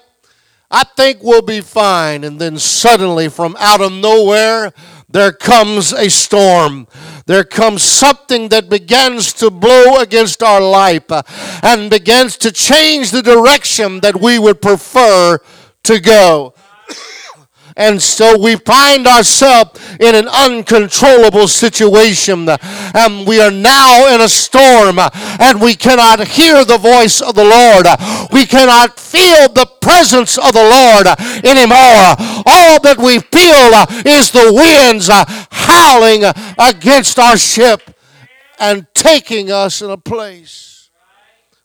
I 0.70 0.84
think 0.84 1.22
we'll 1.22 1.42
be 1.42 1.60
fine. 1.62 2.24
And 2.24 2.38
then 2.38 2.58
suddenly, 2.58 3.28
from 3.28 3.56
out 3.58 3.80
of 3.80 3.92
nowhere, 3.92 4.72
there 5.08 5.32
comes 5.32 5.92
a 5.92 6.10
storm. 6.10 6.86
There 7.24 7.44
comes 7.44 7.82
something 7.82 8.50
that 8.50 8.68
begins 8.68 9.32
to 9.34 9.50
blow 9.50 9.98
against 10.00 10.42
our 10.42 10.60
life 10.60 11.10
uh, 11.10 11.22
and 11.62 11.90
begins 11.90 12.36
to 12.38 12.52
change 12.52 13.10
the 13.10 13.22
direction 13.22 14.00
that 14.00 14.20
we 14.20 14.38
would 14.38 14.60
prefer 14.60 15.38
to 15.84 16.00
go. 16.00 16.54
And 17.78 18.02
so 18.02 18.36
we 18.36 18.56
find 18.56 19.06
ourselves 19.06 19.80
in 20.00 20.16
an 20.16 20.26
uncontrollable 20.26 21.46
situation. 21.46 22.48
And 22.48 23.26
we 23.26 23.40
are 23.40 23.52
now 23.52 24.12
in 24.12 24.20
a 24.20 24.28
storm 24.28 24.98
and 24.98 25.60
we 25.60 25.76
cannot 25.76 26.26
hear 26.26 26.64
the 26.64 26.76
voice 26.76 27.20
of 27.20 27.36
the 27.36 27.44
Lord. 27.44 27.86
We 28.32 28.46
cannot 28.46 28.98
feel 28.98 29.48
the 29.48 29.66
presence 29.80 30.36
of 30.38 30.52
the 30.52 30.62
Lord 30.62 31.06
anymore. 31.44 32.42
All 32.44 32.80
that 32.82 32.98
we 32.98 33.20
feel 33.20 34.12
is 34.12 34.32
the 34.32 34.52
winds 34.52 35.08
howling 35.50 36.24
against 36.58 37.18
our 37.18 37.36
ship 37.36 37.94
and 38.58 38.86
taking 38.92 39.52
us 39.52 39.82
in 39.82 39.90
a 39.90 39.96
place 39.96 40.90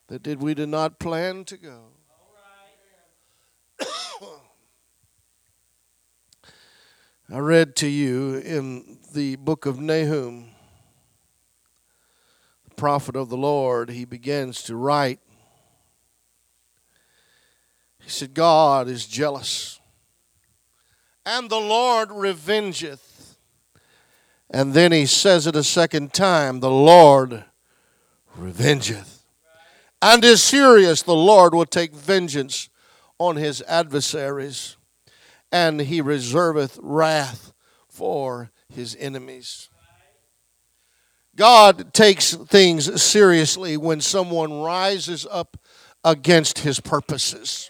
that 0.09 0.21
did 0.21 0.39
we 0.39 0.53
did 0.53 0.69
not 0.69 0.99
plan 0.99 1.43
to 1.45 1.57
go. 1.57 1.79
I 7.33 7.39
read 7.39 7.75
to 7.77 7.87
you 7.87 8.35
in 8.35 8.99
the 9.11 9.37
book 9.37 9.65
of 9.65 9.79
Nahum, 9.79 10.49
the 12.69 12.75
prophet 12.75 13.15
of 13.15 13.29
the 13.29 13.37
Lord, 13.37 13.89
he 13.89 14.05
begins 14.05 14.61
to 14.65 14.75
write. 14.75 15.19
He 18.03 18.11
said, 18.11 18.35
God 18.35 18.87
is 18.87 19.07
jealous, 19.07 19.79
and 21.25 21.49
the 21.49 21.59
Lord 21.59 22.09
revengeth. 22.09 23.37
And 24.51 24.75
then 24.75 24.91
he 24.91 25.07
says 25.07 25.47
it 25.47 25.55
a 25.55 25.63
second 25.63 26.13
time 26.13 26.59
the 26.59 26.69
Lord 26.69 27.45
revengeth. 28.37 29.23
And 30.03 30.23
is 30.23 30.43
serious, 30.43 31.01
the 31.01 31.15
Lord 31.15 31.55
will 31.55 31.65
take 31.65 31.95
vengeance 31.95 32.69
on 33.17 33.37
his 33.37 33.63
adversaries 33.63 34.77
and 35.53 35.79
he 35.79 36.01
reserveth 36.01 36.79
wrath 36.81 37.53
for 37.87 38.49
his 38.73 38.97
enemies. 38.99 39.69
God 41.35 41.93
takes 41.93 42.33
things 42.33 43.01
seriously 43.01 43.77
when 43.77 44.01
someone 44.01 44.61
rises 44.61 45.27
up 45.29 45.57
against 46.03 46.59
his 46.59 46.79
purposes. 46.79 47.69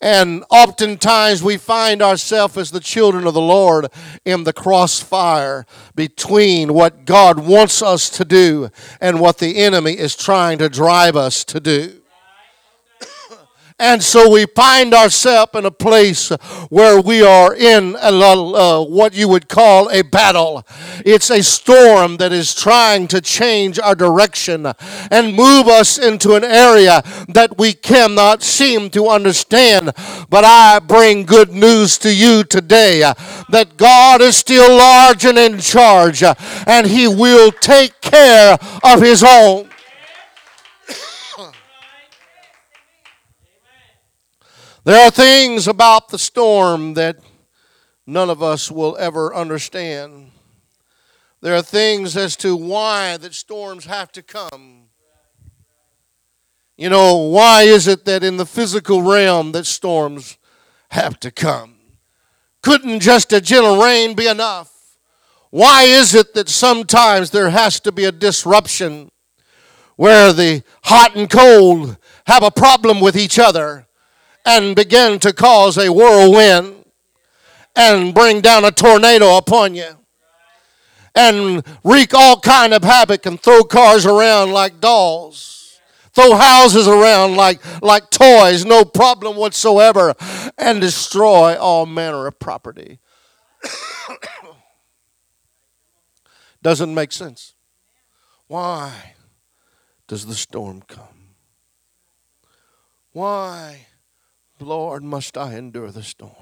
And 0.00 0.44
oftentimes 0.50 1.42
we 1.42 1.58
find 1.58 2.02
ourselves 2.02 2.56
as 2.56 2.70
the 2.70 2.80
children 2.80 3.26
of 3.26 3.34
the 3.34 3.40
Lord 3.40 3.86
in 4.24 4.44
the 4.44 4.52
crossfire 4.52 5.66
between 5.94 6.72
what 6.72 7.04
God 7.04 7.38
wants 7.38 7.82
us 7.82 8.08
to 8.10 8.24
do 8.24 8.70
and 9.00 9.20
what 9.20 9.38
the 9.38 9.58
enemy 9.58 9.92
is 9.92 10.16
trying 10.16 10.58
to 10.58 10.70
drive 10.70 11.16
us 11.16 11.44
to 11.44 11.60
do. 11.60 12.01
And 13.82 14.00
so 14.00 14.30
we 14.30 14.46
find 14.46 14.94
ourselves 14.94 15.56
in 15.56 15.66
a 15.66 15.72
place 15.72 16.28
where 16.70 17.00
we 17.00 17.20
are 17.20 17.52
in 17.52 17.96
a, 18.00 18.12
uh, 18.12 18.84
what 18.84 19.12
you 19.12 19.26
would 19.26 19.48
call 19.48 19.90
a 19.90 20.02
battle. 20.02 20.64
It's 21.04 21.30
a 21.30 21.42
storm 21.42 22.18
that 22.18 22.32
is 22.32 22.54
trying 22.54 23.08
to 23.08 23.20
change 23.20 23.80
our 23.80 23.96
direction 23.96 24.72
and 25.10 25.34
move 25.34 25.66
us 25.66 25.98
into 25.98 26.36
an 26.36 26.44
area 26.44 27.02
that 27.30 27.58
we 27.58 27.72
cannot 27.72 28.44
seem 28.44 28.88
to 28.90 29.08
understand. 29.08 29.90
But 30.30 30.44
I 30.44 30.78
bring 30.78 31.24
good 31.24 31.50
news 31.50 31.98
to 31.98 32.14
you 32.14 32.44
today 32.44 33.00
that 33.48 33.76
God 33.78 34.20
is 34.20 34.36
still 34.36 34.76
large 34.76 35.24
and 35.24 35.36
in 35.36 35.58
charge, 35.58 36.22
and 36.22 36.86
He 36.86 37.08
will 37.08 37.50
take 37.50 38.00
care 38.00 38.56
of 38.84 39.02
His 39.02 39.24
own. 39.24 39.71
There 44.84 45.06
are 45.06 45.12
things 45.12 45.68
about 45.68 46.08
the 46.08 46.18
storm 46.18 46.94
that 46.94 47.18
none 48.04 48.28
of 48.28 48.42
us 48.42 48.68
will 48.68 48.96
ever 48.98 49.32
understand. 49.32 50.32
There 51.40 51.54
are 51.54 51.62
things 51.62 52.16
as 52.16 52.34
to 52.36 52.56
why 52.56 53.16
that 53.18 53.32
storms 53.32 53.84
have 53.84 54.10
to 54.10 54.22
come. 54.22 54.88
You 56.76 56.88
know, 56.88 57.16
why 57.16 57.62
is 57.62 57.86
it 57.86 58.06
that 58.06 58.24
in 58.24 58.38
the 58.38 58.46
physical 58.46 59.02
realm 59.02 59.52
that 59.52 59.66
storms 59.66 60.36
have 60.90 61.20
to 61.20 61.30
come? 61.30 61.76
Couldn't 62.60 63.00
just 63.00 63.32
a 63.32 63.40
gentle 63.40 63.80
rain 63.80 64.14
be 64.14 64.26
enough? 64.26 64.98
Why 65.50 65.84
is 65.84 66.12
it 66.12 66.34
that 66.34 66.48
sometimes 66.48 67.30
there 67.30 67.50
has 67.50 67.78
to 67.80 67.92
be 67.92 68.04
a 68.04 68.10
disruption 68.10 69.12
where 69.94 70.32
the 70.32 70.64
hot 70.82 71.14
and 71.14 71.30
cold 71.30 71.98
have 72.26 72.42
a 72.42 72.50
problem 72.50 73.00
with 73.00 73.16
each 73.16 73.38
other? 73.38 73.86
And 74.44 74.76
begin 74.76 75.18
to 75.20 75.32
cause 75.32 75.78
a 75.78 75.92
whirlwind 75.92 76.84
and 77.74 78.14
bring 78.14 78.40
down 78.40 78.64
a 78.64 78.70
tornado 78.70 79.36
upon 79.36 79.74
you 79.74 79.96
and 81.14 81.64
wreak 81.84 82.14
all 82.14 82.38
kind 82.40 82.72
of 82.74 82.82
havoc 82.82 83.26
and 83.26 83.40
throw 83.40 83.62
cars 83.62 84.06
around 84.06 84.52
like 84.52 84.80
dolls 84.80 85.52
throw 86.12 86.36
houses 86.36 86.86
around 86.86 87.36
like 87.36 87.60
like 87.82 88.10
toys 88.10 88.64
no 88.64 88.84
problem 88.84 89.36
whatsoever 89.36 90.14
and 90.58 90.80
destroy 90.80 91.56
all 91.58 91.86
manner 91.86 92.26
of 92.26 92.38
property. 92.38 92.98
Doesn't 96.62 96.94
make 96.94 97.12
sense. 97.12 97.54
Why 98.46 99.14
does 100.06 100.26
the 100.26 100.34
storm 100.34 100.82
come? 100.82 101.34
Why 103.12 103.86
Lord, 104.62 105.02
must 105.02 105.36
I 105.36 105.54
endure 105.54 105.90
the 105.90 106.02
storm? 106.02 106.32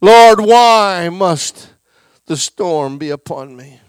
Lord, 0.00 0.40
why 0.40 1.08
must 1.08 1.74
the 2.26 2.36
storm 2.36 2.98
be 2.98 3.10
upon 3.10 3.56
me? 3.56 3.80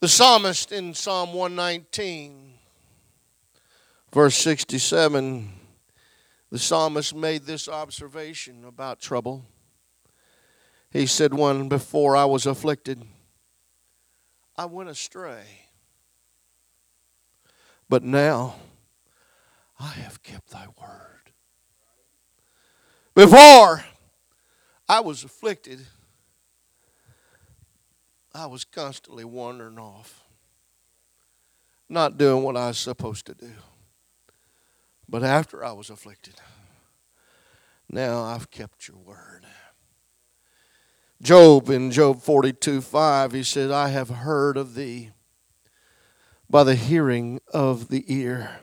The 0.00 0.08
psalmist 0.08 0.72
in 0.72 0.94
Psalm 0.94 1.32
119, 1.32 2.54
verse 4.12 4.36
67, 4.36 5.52
the 6.50 6.58
psalmist 6.58 7.14
made 7.14 7.44
this 7.44 7.68
observation 7.68 8.64
about 8.64 9.00
trouble. 9.00 9.44
He 10.90 11.06
said, 11.06 11.34
When 11.34 11.68
before 11.68 12.16
I 12.16 12.24
was 12.24 12.46
afflicted, 12.46 13.04
I 14.56 14.64
went 14.64 14.88
astray. 14.88 15.44
But 17.88 18.02
now 18.02 18.56
I 19.78 19.88
have 19.88 20.22
kept 20.22 20.50
thy 20.50 20.66
word. 20.80 21.32
Before 23.14 23.84
I 24.88 25.00
was 25.00 25.24
afflicted, 25.24 25.80
I 28.34 28.46
was 28.46 28.64
constantly 28.64 29.24
wandering 29.24 29.78
off, 29.78 30.22
not 31.88 32.18
doing 32.18 32.42
what 32.42 32.56
I 32.56 32.68
was 32.68 32.78
supposed 32.78 33.26
to 33.26 33.34
do. 33.34 33.52
But 35.08 35.24
after 35.24 35.64
I 35.64 35.72
was 35.72 35.90
afflicted, 35.90 36.34
now 37.88 38.22
I've 38.22 38.50
kept 38.50 38.88
your 38.88 38.98
word. 38.98 39.46
Job 41.20 41.70
in 41.70 41.90
Job 41.90 42.20
42 42.20 42.80
5, 42.80 43.32
he 43.32 43.42
said, 43.42 43.70
I 43.70 43.88
have 43.88 44.08
heard 44.08 44.56
of 44.56 44.74
thee 44.74 45.10
by 46.48 46.62
the 46.62 46.76
hearing 46.76 47.40
of 47.52 47.88
the 47.88 48.04
ear 48.06 48.60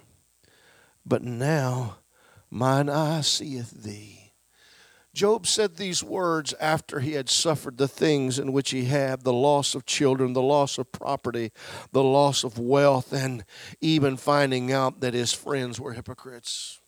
but 1.06 1.24
now 1.24 1.98
mine 2.50 2.89
eye 2.89 3.22
seeth 3.22 3.84
thee. 3.84 4.34
Job 5.13 5.48
said 5.48 5.78
these 5.78 6.04
words 6.04 6.54
after 6.60 7.00
he 7.00 7.13
had 7.13 7.30
suffered 7.30 7.78
the 7.78 7.88
things 7.88 8.38
in 8.38 8.52
which 8.52 8.72
he 8.72 8.84
had 8.84 9.24
the 9.24 9.32
loss 9.32 9.74
of 9.74 9.86
children, 9.86 10.34
the 10.34 10.41
loss 10.41 10.78
of 10.78 10.91
property, 10.91 11.54
the 11.94 12.04
loss 12.04 12.44
of 12.44 12.60
wealth, 12.60 13.13
and 13.13 13.46
even 13.80 14.18
finding 14.18 14.74
out 14.74 15.00
that 15.00 15.13
his 15.13 15.32
friends 15.32 15.80
were 15.80 15.94
hypocrites. 15.94 16.82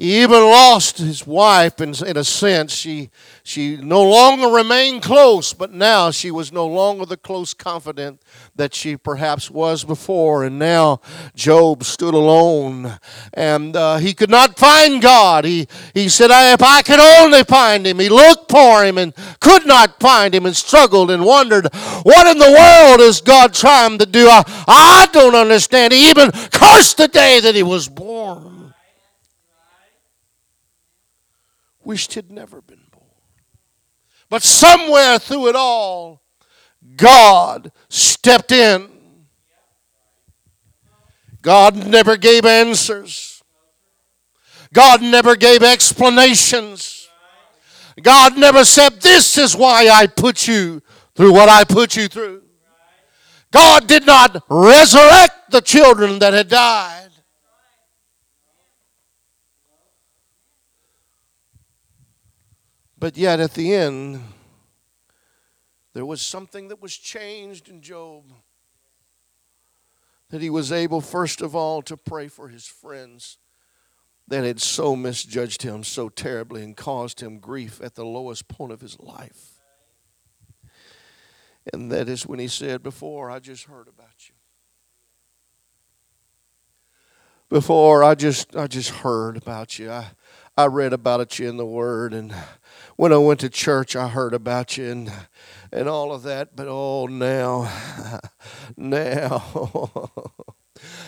He 0.00 0.22
even 0.22 0.40
lost 0.40 0.96
his 0.96 1.26
wife 1.26 1.78
in, 1.78 1.92
in 2.06 2.16
a 2.16 2.24
sense. 2.24 2.72
She, 2.72 3.10
she 3.42 3.76
no 3.76 4.02
longer 4.02 4.46
remained 4.46 5.02
close, 5.02 5.52
but 5.52 5.74
now 5.74 6.10
she 6.10 6.30
was 6.30 6.50
no 6.50 6.66
longer 6.66 7.04
the 7.04 7.18
close 7.18 7.52
confidant 7.52 8.22
that 8.56 8.74
she 8.74 8.96
perhaps 8.96 9.50
was 9.50 9.84
before. 9.84 10.42
And 10.44 10.58
now 10.58 11.02
Job 11.34 11.84
stood 11.84 12.14
alone 12.14 12.98
and 13.34 13.76
uh, 13.76 13.98
he 13.98 14.14
could 14.14 14.30
not 14.30 14.58
find 14.58 15.02
God. 15.02 15.44
He, 15.44 15.68
he 15.92 16.08
said, 16.08 16.30
If 16.30 16.62
I 16.62 16.80
could 16.80 16.98
only 16.98 17.44
find 17.44 17.86
him. 17.86 17.98
He 17.98 18.08
looked 18.08 18.50
for 18.50 18.82
him 18.82 18.96
and 18.96 19.12
could 19.38 19.66
not 19.66 20.00
find 20.00 20.34
him 20.34 20.46
and 20.46 20.56
struggled 20.56 21.10
and 21.10 21.26
wondered, 21.26 21.68
What 22.04 22.26
in 22.26 22.38
the 22.38 22.50
world 22.50 23.02
is 23.02 23.20
God 23.20 23.52
trying 23.52 23.98
to 23.98 24.06
do? 24.06 24.28
I, 24.30 24.44
I 24.66 25.08
don't 25.12 25.34
understand. 25.34 25.92
He 25.92 26.08
even 26.08 26.30
cursed 26.30 26.96
the 26.96 27.08
day 27.08 27.40
that 27.40 27.54
he 27.54 27.62
was 27.62 27.86
born. 27.86 28.49
Wished 31.82 32.14
he'd 32.14 32.30
never 32.30 32.60
been 32.60 32.86
born. 32.90 33.06
But 34.28 34.42
somewhere 34.42 35.18
through 35.18 35.48
it 35.48 35.56
all, 35.56 36.22
God 36.96 37.72
stepped 37.88 38.52
in. 38.52 38.88
God 41.42 41.86
never 41.86 42.16
gave 42.16 42.44
answers. 42.44 43.42
God 44.72 45.02
never 45.02 45.36
gave 45.36 45.62
explanations. 45.62 47.08
God 48.02 48.38
never 48.38 48.64
said, 48.64 49.00
This 49.00 49.36
is 49.36 49.56
why 49.56 49.88
I 49.88 50.06
put 50.06 50.46
you 50.46 50.82
through 51.14 51.32
what 51.32 51.48
I 51.48 51.64
put 51.64 51.96
you 51.96 52.08
through. 52.08 52.42
God 53.50 53.88
did 53.88 54.06
not 54.06 54.44
resurrect 54.48 55.50
the 55.50 55.60
children 55.60 56.20
that 56.20 56.32
had 56.32 56.48
died. 56.48 57.09
But 63.00 63.16
yet 63.16 63.40
at 63.40 63.54
the 63.54 63.72
end, 63.72 64.22
there 65.94 66.04
was 66.04 66.20
something 66.20 66.68
that 66.68 66.82
was 66.82 66.94
changed 66.94 67.70
in 67.70 67.80
Job. 67.80 68.24
That 70.28 70.42
he 70.42 70.50
was 70.50 70.70
able, 70.70 71.00
first 71.00 71.40
of 71.40 71.56
all, 71.56 71.80
to 71.82 71.96
pray 71.96 72.28
for 72.28 72.48
his 72.48 72.66
friends 72.66 73.38
that 74.28 74.44
had 74.44 74.60
so 74.60 74.94
misjudged 74.94 75.62
him 75.62 75.82
so 75.82 76.08
terribly 76.08 76.62
and 76.62 76.76
caused 76.76 77.20
him 77.20 77.40
grief 77.40 77.80
at 77.82 77.94
the 77.94 78.04
lowest 78.04 78.46
point 78.46 78.70
of 78.70 78.82
his 78.82 79.00
life. 79.00 79.54
And 81.72 81.90
that 81.90 82.08
is 82.08 82.26
when 82.26 82.38
he 82.38 82.48
said, 82.48 82.82
Before 82.82 83.30
I 83.30 83.38
just 83.38 83.64
heard 83.64 83.88
about 83.88 84.28
you. 84.28 84.34
Before 87.48 88.04
I 88.04 88.14
just 88.14 88.54
I 88.54 88.68
just 88.68 88.90
heard 88.90 89.36
about 89.36 89.78
you. 89.78 89.90
I 89.90 90.10
I 90.56 90.66
read 90.66 90.92
about 90.92 91.38
you 91.38 91.48
in 91.48 91.56
the 91.56 91.66
Word, 91.66 92.12
and 92.12 92.34
when 93.00 93.14
I 93.14 93.16
went 93.16 93.40
to 93.40 93.48
church, 93.48 93.96
I 93.96 94.08
heard 94.08 94.34
about 94.34 94.76
you 94.76 94.90
and 94.90 95.12
and 95.72 95.88
all 95.88 96.12
of 96.12 96.22
that. 96.24 96.54
But 96.54 96.66
oh, 96.68 97.06
now, 97.06 97.72
now, 98.76 100.10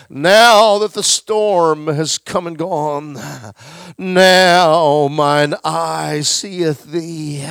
Now 0.09 0.77
that 0.79 0.93
the 0.93 1.01
storm 1.01 1.87
has 1.87 2.17
come 2.17 2.45
and 2.45 2.57
gone, 2.57 3.17
now 3.97 5.07
mine 5.07 5.55
eye 5.63 6.21
seeth 6.21 6.83
thee. 6.85 7.43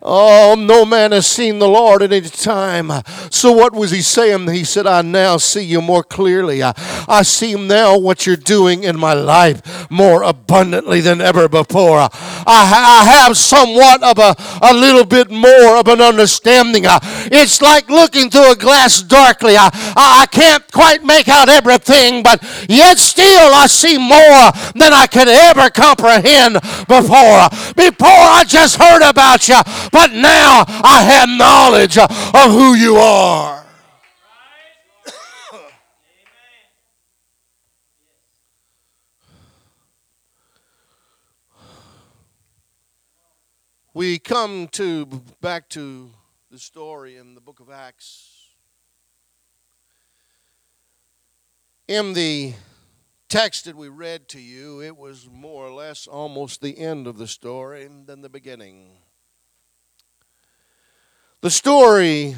Oh, 0.00 0.56
no 0.58 0.84
man 0.84 1.12
has 1.12 1.26
seen 1.26 1.58
the 1.58 1.68
Lord 1.68 2.02
at 2.02 2.12
any 2.12 2.28
time. 2.28 2.90
So 3.30 3.52
what 3.52 3.72
was 3.72 3.90
he 3.90 4.00
saying? 4.00 4.48
He 4.48 4.64
said, 4.64 4.86
I 4.86 5.02
now 5.02 5.36
see 5.36 5.62
you 5.62 5.80
more 5.80 6.02
clearly. 6.02 6.62
I, 6.62 6.72
I 7.06 7.22
see 7.22 7.54
now 7.54 7.98
what 7.98 8.26
you're 8.26 8.36
doing 8.36 8.82
in 8.82 8.98
my 8.98 9.12
life 9.12 9.88
more 9.90 10.22
abundantly 10.22 11.02
than 11.02 11.20
ever 11.20 11.48
before. 11.48 11.98
I, 11.98 12.08
I 12.46 13.04
have 13.04 13.36
somewhat 13.36 14.02
of 14.02 14.18
a, 14.18 14.34
a 14.62 14.74
little 14.74 15.04
bit 15.04 15.30
more 15.30 15.76
of 15.76 15.86
an 15.86 16.00
understanding. 16.00 16.84
It's 16.86 17.62
like 17.62 17.88
looking 17.88 18.30
through 18.30 18.52
a 18.52 18.56
glass 18.56 19.02
darkly. 19.02 19.56
I, 19.56 19.70
I 19.94 20.26
can't 20.32 20.68
quite 20.72 21.04
make 21.04 21.28
out 21.28 21.41
everything 21.48 22.22
but 22.22 22.42
yet 22.68 22.98
still 22.98 23.54
I 23.54 23.66
see 23.66 23.98
more 23.98 24.52
than 24.74 24.92
I 24.92 25.06
could 25.06 25.28
ever 25.28 25.70
comprehend 25.70 26.54
before. 26.88 27.48
Before 27.74 28.22
I 28.38 28.44
just 28.46 28.76
heard 28.76 29.08
about 29.08 29.48
you, 29.48 29.60
but 29.90 30.12
now 30.12 30.64
I 30.66 31.02
have 31.02 31.28
knowledge 31.28 31.98
of 31.98 32.10
who 32.50 32.74
you 32.74 32.96
are. 32.96 33.62
we 43.94 44.18
come 44.18 44.68
to 44.68 45.06
back 45.40 45.68
to 45.70 46.10
the 46.50 46.58
story 46.58 47.16
in 47.16 47.34
the 47.34 47.40
book 47.40 47.60
of 47.60 47.70
Acts 47.70 48.31
In 51.92 52.14
the 52.14 52.54
text 53.28 53.66
that 53.66 53.76
we 53.76 53.90
read 53.90 54.26
to 54.28 54.40
you, 54.40 54.80
it 54.80 54.96
was 54.96 55.28
more 55.30 55.66
or 55.66 55.74
less 55.74 56.06
almost 56.06 56.62
the 56.62 56.78
end 56.78 57.06
of 57.06 57.18
the 57.18 57.26
story 57.26 57.86
than 58.06 58.22
the 58.22 58.30
beginning. 58.30 58.92
The 61.42 61.50
story 61.50 62.34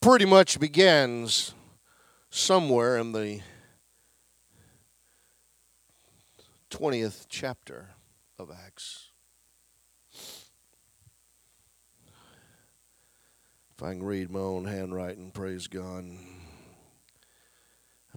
pretty 0.00 0.24
much 0.24 0.60
begins 0.60 1.52
somewhere 2.30 2.96
in 2.96 3.10
the 3.10 3.40
20th 6.70 7.26
chapter 7.28 7.88
of 8.38 8.52
Acts. 8.52 9.10
If 13.76 13.82
I 13.82 13.94
can 13.94 14.04
read 14.04 14.30
my 14.30 14.38
own 14.38 14.66
handwriting, 14.66 15.32
praise 15.32 15.66
God. 15.66 16.04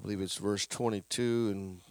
Believe 0.06 0.22
it's 0.22 0.38
verse 0.38 0.68
22. 0.68 1.50
And 1.52 1.82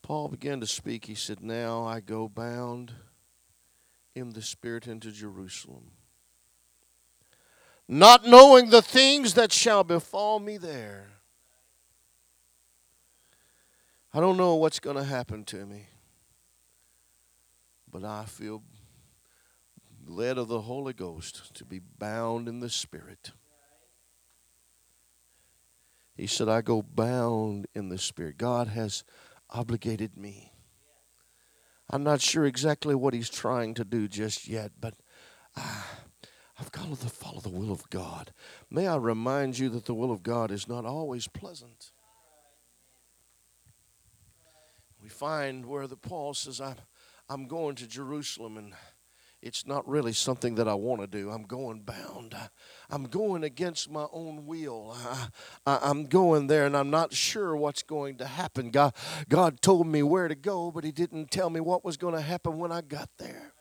Paul 0.00 0.28
began 0.28 0.60
to 0.60 0.66
speak. 0.68 1.06
He 1.06 1.16
said, 1.16 1.42
Now 1.42 1.82
I 1.84 1.98
go 1.98 2.28
bound 2.28 2.92
in 4.14 4.30
the 4.30 4.42
Spirit 4.42 4.86
into 4.86 5.10
Jerusalem, 5.10 5.90
not 7.88 8.28
knowing 8.28 8.70
the 8.70 8.80
things 8.80 9.34
that 9.34 9.50
shall 9.50 9.82
befall 9.82 10.38
me 10.38 10.56
there. 10.56 11.08
I 14.14 14.20
don't 14.20 14.36
know 14.36 14.54
what's 14.54 14.78
going 14.78 14.94
to 14.94 15.02
happen 15.02 15.42
to 15.46 15.66
me, 15.66 15.88
but 17.90 18.04
I 18.04 18.24
feel 18.26 18.62
led 20.06 20.38
of 20.38 20.46
the 20.46 20.60
Holy 20.60 20.92
Ghost 20.92 21.56
to 21.56 21.64
be 21.64 21.80
bound 21.98 22.46
in 22.46 22.60
the 22.60 22.70
Spirit. 22.70 23.32
He 26.14 26.26
said, 26.26 26.48
I 26.48 26.60
go 26.60 26.82
bound 26.82 27.66
in 27.74 27.88
the 27.88 27.98
Spirit. 27.98 28.38
God 28.38 28.68
has 28.68 29.04
obligated 29.50 30.16
me. 30.16 30.52
I'm 31.90 32.02
not 32.02 32.20
sure 32.20 32.44
exactly 32.44 32.94
what 32.94 33.14
He's 33.14 33.30
trying 33.30 33.74
to 33.74 33.84
do 33.84 34.08
just 34.08 34.48
yet, 34.48 34.72
but 34.80 34.94
I, 35.56 35.82
I've 36.58 36.72
got 36.72 36.86
to 36.86 37.08
follow 37.08 37.40
the 37.40 37.50
will 37.50 37.72
of 37.72 37.88
God. 37.90 38.32
May 38.70 38.86
I 38.86 38.96
remind 38.96 39.58
you 39.58 39.68
that 39.70 39.86
the 39.86 39.94
will 39.94 40.12
of 40.12 40.22
God 40.22 40.50
is 40.50 40.68
not 40.68 40.84
always 40.84 41.28
pleasant. 41.28 41.92
We 45.02 45.08
find 45.08 45.66
where 45.66 45.86
the 45.86 45.96
Paul 45.96 46.34
says, 46.34 46.60
I'm, 46.60 46.76
I'm 47.28 47.48
going 47.48 47.74
to 47.76 47.88
Jerusalem 47.88 48.56
and 48.56 48.74
it's 49.42 49.66
not 49.66 49.86
really 49.88 50.12
something 50.12 50.54
that 50.54 50.68
I 50.68 50.74
want 50.74 51.00
to 51.00 51.06
do. 51.06 51.30
I'm 51.30 51.42
going 51.42 51.80
bound. 51.80 52.36
I'm 52.88 53.04
going 53.04 53.42
against 53.42 53.90
my 53.90 54.06
own 54.12 54.46
will. 54.46 54.96
I, 55.66 55.90
am 55.90 56.04
going 56.04 56.46
there 56.46 56.64
and 56.64 56.76
I'm 56.76 56.90
not 56.90 57.12
sure 57.12 57.56
what's 57.56 57.82
going 57.82 58.18
to 58.18 58.26
happen. 58.26 58.70
God, 58.70 58.94
God 59.28 59.60
told 59.60 59.86
me 59.88 60.02
where 60.02 60.28
to 60.28 60.36
go, 60.36 60.70
but 60.70 60.84
He 60.84 60.92
didn't 60.92 61.30
tell 61.30 61.50
me 61.50 61.58
what 61.58 61.84
was 61.84 61.96
going 61.96 62.14
to 62.14 62.20
happen 62.20 62.58
when 62.58 62.70
I 62.70 62.82
got 62.82 63.10
there. 63.18 63.51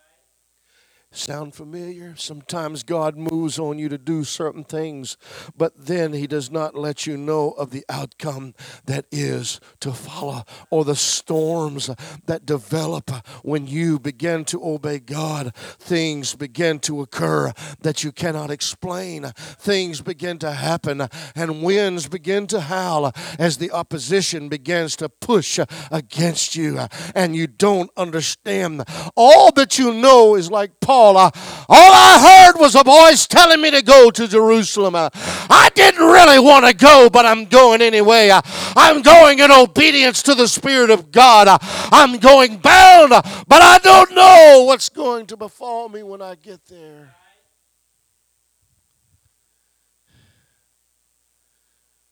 Sound 1.13 1.53
familiar? 1.53 2.15
Sometimes 2.15 2.83
God 2.83 3.17
moves 3.17 3.59
on 3.59 3.77
you 3.77 3.89
to 3.89 3.97
do 3.97 4.23
certain 4.23 4.63
things, 4.63 5.17
but 5.57 5.73
then 5.75 6.13
He 6.13 6.25
does 6.25 6.49
not 6.49 6.73
let 6.73 7.05
you 7.05 7.17
know 7.17 7.51
of 7.51 7.71
the 7.71 7.83
outcome 7.89 8.53
that 8.85 9.07
is 9.11 9.59
to 9.81 9.91
follow 9.91 10.45
or 10.69 10.85
the 10.85 10.95
storms 10.95 11.89
that 12.27 12.45
develop 12.45 13.11
when 13.43 13.67
you 13.67 13.99
begin 13.99 14.45
to 14.45 14.65
obey 14.65 14.99
God. 14.99 15.53
Things 15.55 16.33
begin 16.33 16.79
to 16.79 17.01
occur 17.01 17.51
that 17.81 18.05
you 18.05 18.13
cannot 18.13 18.49
explain. 18.49 19.33
Things 19.35 19.99
begin 19.99 20.39
to 20.39 20.53
happen, 20.53 21.09
and 21.35 21.61
winds 21.61 22.07
begin 22.07 22.47
to 22.47 22.61
howl 22.61 23.11
as 23.37 23.57
the 23.57 23.71
opposition 23.71 24.47
begins 24.47 24.95
to 24.95 25.09
push 25.09 25.59
against 25.91 26.55
you, 26.55 26.79
and 27.13 27.35
you 27.35 27.47
don't 27.47 27.91
understand. 27.97 28.85
All 29.17 29.51
that 29.51 29.77
you 29.77 29.93
know 29.93 30.35
is 30.35 30.49
like 30.49 30.79
Paul 30.79 31.00
all. 31.01 31.17
Uh, 31.17 31.31
all 31.67 31.91
I 31.93 32.45
heard 32.53 32.59
was 32.59 32.75
a 32.75 32.83
voice 32.83 33.25
telling 33.25 33.61
me 33.61 33.71
to 33.71 33.81
go 33.81 34.11
to 34.11 34.27
Jerusalem. 34.27 34.95
Uh, 34.95 35.09
I 35.13 35.69
didn't 35.73 36.05
really 36.05 36.39
want 36.39 36.65
to 36.67 36.73
go, 36.73 37.09
but 37.09 37.25
I'm 37.25 37.45
going 37.45 37.81
anyway. 37.81 38.29
Uh, 38.29 38.41
I'm 38.75 39.01
going 39.01 39.39
in 39.39 39.51
obedience 39.51 40.21
to 40.23 40.35
the 40.35 40.47
Spirit 40.47 40.91
of 40.91 41.11
God. 41.11 41.47
I'm 41.91 42.19
going 42.19 42.57
bound, 42.57 43.09
but 43.09 43.61
I 43.61 43.79
don't 43.79 44.13
know 44.13 44.63
what's 44.67 44.89
going 44.89 45.25
to 45.27 45.37
befall 45.37 45.89
me 45.89 46.03
when 46.03 46.21
I 46.21 46.35
get 46.35 46.65
there. 46.65 47.15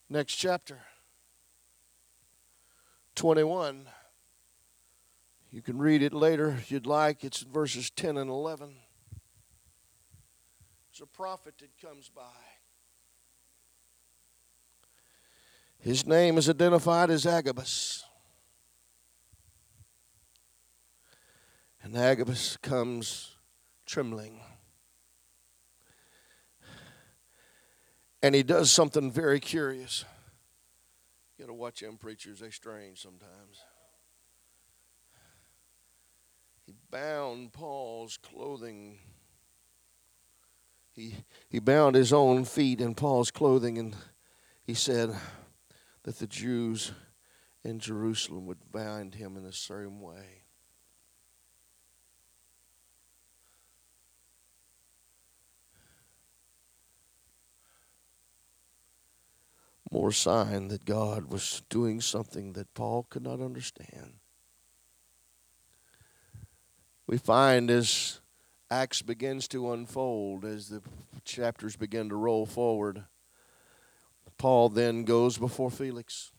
Next 0.10 0.36
chapter 0.36 0.80
21. 3.16 3.86
You 5.52 5.62
can 5.64 5.80
read 5.80 6.04
it 6.04 6.14
later 6.14 6.50
if 6.50 6.72
you'd 6.72 6.86
like. 6.86 7.24
It's 7.24 7.42
verses 7.42 7.90
10 7.92 8.18
and 8.18 8.30
11. 8.30 8.76
There's 11.00 11.08
a 11.08 11.18
prophet 11.18 11.54
that 11.60 11.70
comes 11.82 12.10
by. 12.10 12.24
His 15.78 16.06
name 16.06 16.38
is 16.38 16.50
identified 16.50 17.10
as 17.10 17.26
Agabus. 17.26 18.04
And 21.82 21.96
Agabus 21.96 22.58
comes 22.58 23.38
trembling. 23.86 24.42
And 28.22 28.36
he 28.36 28.44
does 28.44 28.70
something 28.70 29.10
very 29.10 29.40
curious. 29.40 30.04
You 31.38 31.46
got 31.46 31.48
to 31.48 31.54
watch 31.54 31.80
them 31.80 31.96
preachers, 31.96 32.42
they're 32.42 32.52
strange 32.52 33.02
sometimes. 33.02 33.64
He 36.66 36.74
bound 36.92 37.54
Paul's 37.54 38.18
clothing. 38.18 38.98
He, 41.00 41.16
he 41.48 41.60
bound 41.60 41.96
his 41.96 42.12
own 42.12 42.44
feet 42.44 42.82
in 42.82 42.94
Paul's 42.94 43.32
clothing, 43.32 43.78
and 43.78 43.96
he 44.64 44.74
said 44.74 45.16
that 46.04 46.20
the 46.20 46.28
Jews 46.28 46.92
in 47.64 47.80
Jerusalem 47.80 48.46
would 48.48 48.70
bind 48.70 49.16
him 49.16 49.38
in 49.38 49.44
the 49.44 49.54
same 49.54 50.02
way. 50.02 50.44
More 59.90 60.12
sign 60.12 60.68
that 60.68 60.84
God 60.84 61.32
was 61.32 61.62
doing 61.70 62.02
something 62.02 62.54
that 62.54 62.74
Paul 62.74 63.08
could 63.10 63.24
not 63.24 63.40
understand 63.40 64.16
we 67.08 67.18
find 67.18 67.72
as 67.72 68.20
Acts 68.72 69.02
begins 69.02 69.48
to 69.50 69.72
unfold, 69.72 70.46
as 70.46 70.70
the 70.70 70.82
chapters 71.24 71.76
begin 71.76 72.10
to 72.10 72.16
roll 72.16 72.46
forward, 72.46 73.06
Paul 74.38 74.70
then 74.70 75.04
goes 75.04 75.38
before 75.38 75.70
Felix, 75.70 76.32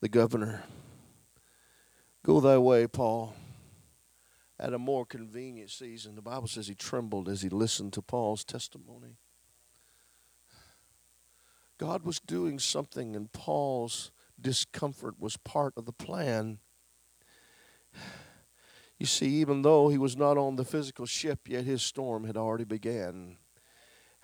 the 0.00 0.08
governor. 0.08 0.62
Go 2.22 2.40
thy 2.40 2.58
way, 2.58 2.86
Paul. 2.86 3.34
At 4.58 4.72
a 4.72 4.78
more 4.78 5.04
convenient 5.04 5.70
season, 5.70 6.14
the 6.14 6.22
Bible 6.22 6.46
says 6.46 6.68
he 6.68 6.74
trembled 6.74 7.28
as 7.28 7.42
he 7.42 7.48
listened 7.48 7.92
to 7.94 8.02
Paul's 8.02 8.44
testimony. 8.44 9.16
God 11.76 12.04
was 12.04 12.20
doing 12.20 12.60
something, 12.60 13.16
and 13.16 13.32
Paul's 13.32 14.12
discomfort 14.40 15.16
was 15.18 15.36
part 15.36 15.74
of 15.76 15.86
the 15.86 15.92
plan. 15.92 16.58
You 18.98 19.06
see, 19.06 19.28
even 19.28 19.62
though 19.62 19.88
he 19.88 19.98
was 19.98 20.16
not 20.16 20.38
on 20.38 20.56
the 20.56 20.64
physical 20.64 21.06
ship, 21.06 21.48
yet 21.48 21.64
his 21.64 21.82
storm 21.82 22.24
had 22.24 22.36
already 22.36 22.64
begun. 22.64 23.36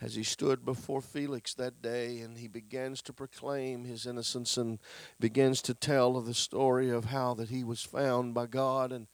As 0.01 0.15
he 0.15 0.23
stood 0.23 0.65
before 0.65 1.03
Felix 1.03 1.53
that 1.55 1.83
day 1.83 2.21
and 2.21 2.39
he 2.39 2.49
begins 2.49 3.03
to 3.03 3.13
proclaim 3.13 3.85
his 3.85 4.07
innocence 4.07 4.57
and 4.57 4.79
begins 5.19 5.61
to 5.63 5.75
tell 5.75 6.17
of 6.17 6.25
the 6.25 6.33
story 6.33 6.89
of 6.89 7.07
how 7.07 7.35
that 7.35 7.51
he 7.51 7.65
was 7.65 7.83
found 7.83 8.33
by 8.33 8.47
God 8.47 8.93
and 8.93 9.09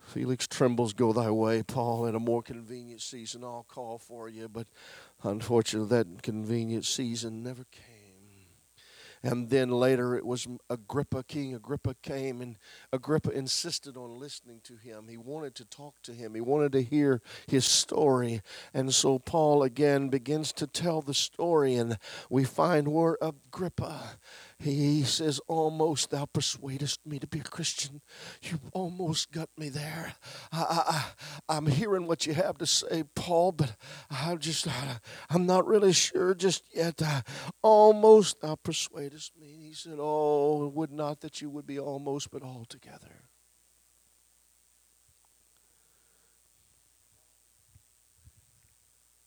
Felix 0.00 0.46
trembles, 0.46 0.92
go 0.92 1.12
thy 1.12 1.30
way, 1.30 1.62
Paul. 1.62 2.06
In 2.06 2.14
a 2.14 2.20
more 2.20 2.42
convenient 2.42 3.00
season, 3.00 3.44
I'll 3.44 3.66
call 3.68 3.98
for 3.98 4.28
you. 4.28 4.48
But 4.48 4.66
unfortunately, 5.22 5.88
that 5.88 6.22
convenient 6.22 6.84
season 6.84 7.42
never 7.42 7.64
came. 7.70 7.89
And 9.22 9.50
then 9.50 9.68
later 9.70 10.14
it 10.16 10.24
was 10.24 10.46
Agrippa, 10.70 11.24
King 11.24 11.54
Agrippa 11.54 11.94
came, 12.02 12.40
and 12.40 12.56
Agrippa 12.92 13.30
insisted 13.30 13.96
on 13.96 14.18
listening 14.18 14.60
to 14.64 14.76
him. 14.76 15.08
He 15.08 15.18
wanted 15.18 15.54
to 15.56 15.64
talk 15.66 16.00
to 16.04 16.12
him, 16.14 16.34
he 16.34 16.40
wanted 16.40 16.72
to 16.72 16.82
hear 16.82 17.20
his 17.46 17.66
story. 17.66 18.40
And 18.72 18.94
so 18.94 19.18
Paul 19.18 19.62
again 19.62 20.08
begins 20.08 20.52
to 20.54 20.66
tell 20.66 21.02
the 21.02 21.14
story, 21.14 21.74
and 21.74 21.98
we 22.30 22.44
find 22.44 22.88
where 22.88 23.18
Agrippa 23.20 24.18
he 24.60 25.04
says, 25.04 25.40
Almost 25.48 26.10
thou 26.10 26.26
persuadest 26.26 26.98
me 27.06 27.18
to 27.18 27.26
be 27.26 27.40
a 27.40 27.44
Christian. 27.44 28.02
You 28.42 28.60
almost 28.72 29.32
got 29.32 29.48
me 29.56 29.70
there. 29.70 30.14
I, 30.52 31.06
I, 31.48 31.56
I'm 31.56 31.66
hearing 31.66 32.06
what 32.06 32.26
you 32.26 32.34
have 32.34 32.58
to 32.58 32.66
say, 32.66 33.04
Paul, 33.14 33.52
but 33.52 33.74
I'm 34.10 34.38
just, 34.38 34.68
I'm 35.30 35.46
not 35.46 35.66
really 35.66 35.92
sure 35.92 36.34
just 36.34 36.64
yet. 36.74 37.00
Almost 37.62 38.42
thou 38.42 38.56
persuadest 38.56 39.32
me. 39.40 39.68
He 39.68 39.72
said, 39.72 39.96
Oh, 39.98 40.68
would 40.74 40.92
not 40.92 41.20
that 41.20 41.40
you 41.40 41.48
would 41.48 41.66
be 41.66 41.78
almost, 41.78 42.30
but 42.30 42.42
altogether. 42.42 43.24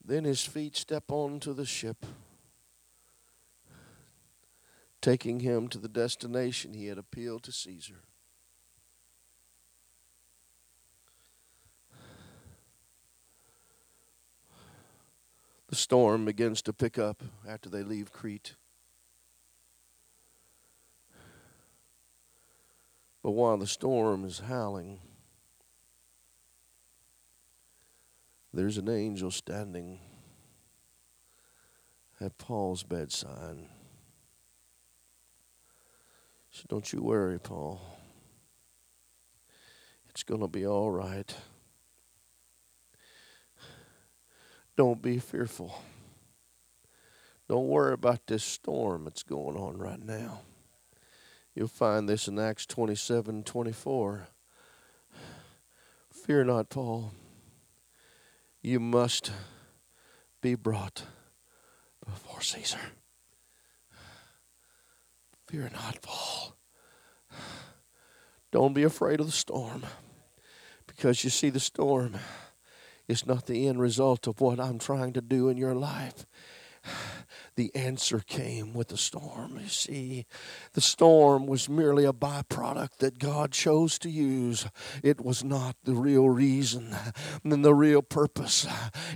Then 0.04 0.24
his 0.24 0.44
feet 0.44 0.76
step 0.76 1.10
onto 1.10 1.54
the 1.54 1.64
ship 1.64 2.04
taking 5.04 5.40
him 5.40 5.68
to 5.68 5.76
the 5.76 5.86
destination 5.86 6.72
he 6.72 6.86
had 6.86 6.96
appealed 6.96 7.42
to 7.42 7.52
Caesar. 7.52 8.00
The 15.68 15.76
storm 15.76 16.24
begins 16.24 16.62
to 16.62 16.72
pick 16.72 16.98
up 16.98 17.22
after 17.46 17.68
they 17.68 17.82
leave 17.82 18.12
Crete. 18.12 18.54
But 23.22 23.32
while 23.32 23.58
the 23.58 23.66
storm 23.66 24.24
is 24.24 24.38
howling, 24.38 25.00
there's 28.54 28.78
an 28.78 28.88
angel 28.88 29.30
standing 29.30 29.98
at 32.18 32.38
Paul's 32.38 32.84
bedside. 32.84 33.68
So 36.54 36.62
don't 36.68 36.92
you 36.92 37.02
worry, 37.02 37.40
Paul. 37.40 37.80
It's 40.08 40.22
going 40.22 40.40
to 40.40 40.46
be 40.46 40.64
all 40.64 40.92
right. 40.92 41.34
Don't 44.76 45.02
be 45.02 45.18
fearful. 45.18 45.76
Don't 47.48 47.66
worry 47.66 47.92
about 47.92 48.28
this 48.28 48.44
storm 48.44 49.02
that's 49.02 49.24
going 49.24 49.56
on 49.56 49.78
right 49.78 50.00
now. 50.00 50.42
You'll 51.56 51.66
find 51.66 52.08
this 52.08 52.28
in 52.28 52.38
Acts 52.38 52.66
27 52.66 53.42
24. 53.42 54.28
Fear 56.12 56.44
not, 56.44 56.68
Paul. 56.70 57.14
You 58.62 58.78
must 58.78 59.32
be 60.40 60.54
brought 60.54 61.02
before 62.04 62.40
Caesar. 62.40 62.78
Fear 65.54 65.70
not, 65.72 66.02
Paul. 66.02 66.56
Don't 68.50 68.74
be 68.74 68.82
afraid 68.82 69.20
of 69.20 69.26
the 69.26 69.32
storm 69.32 69.86
because 70.88 71.22
you 71.22 71.30
see, 71.30 71.48
the 71.48 71.60
storm 71.60 72.16
is 73.06 73.24
not 73.24 73.46
the 73.46 73.68
end 73.68 73.80
result 73.80 74.26
of 74.26 74.40
what 74.40 74.58
I'm 74.58 74.80
trying 74.80 75.12
to 75.12 75.20
do 75.20 75.48
in 75.48 75.56
your 75.56 75.76
life 75.76 76.26
the 77.56 77.74
answer 77.74 78.20
came 78.20 78.74
with 78.74 78.88
the 78.88 78.96
storm. 78.96 79.58
You 79.60 79.68
see, 79.68 80.26
the 80.72 80.80
storm 80.80 81.46
was 81.46 81.68
merely 81.68 82.04
a 82.04 82.12
byproduct 82.12 82.98
that 82.98 83.18
God 83.18 83.52
chose 83.52 83.98
to 84.00 84.10
use. 84.10 84.66
It 85.02 85.24
was 85.24 85.44
not 85.44 85.76
the 85.84 85.94
real 85.94 86.28
reason 86.28 86.94
and 87.44 87.64
the 87.64 87.74
real 87.74 88.02
purpose 88.02 88.66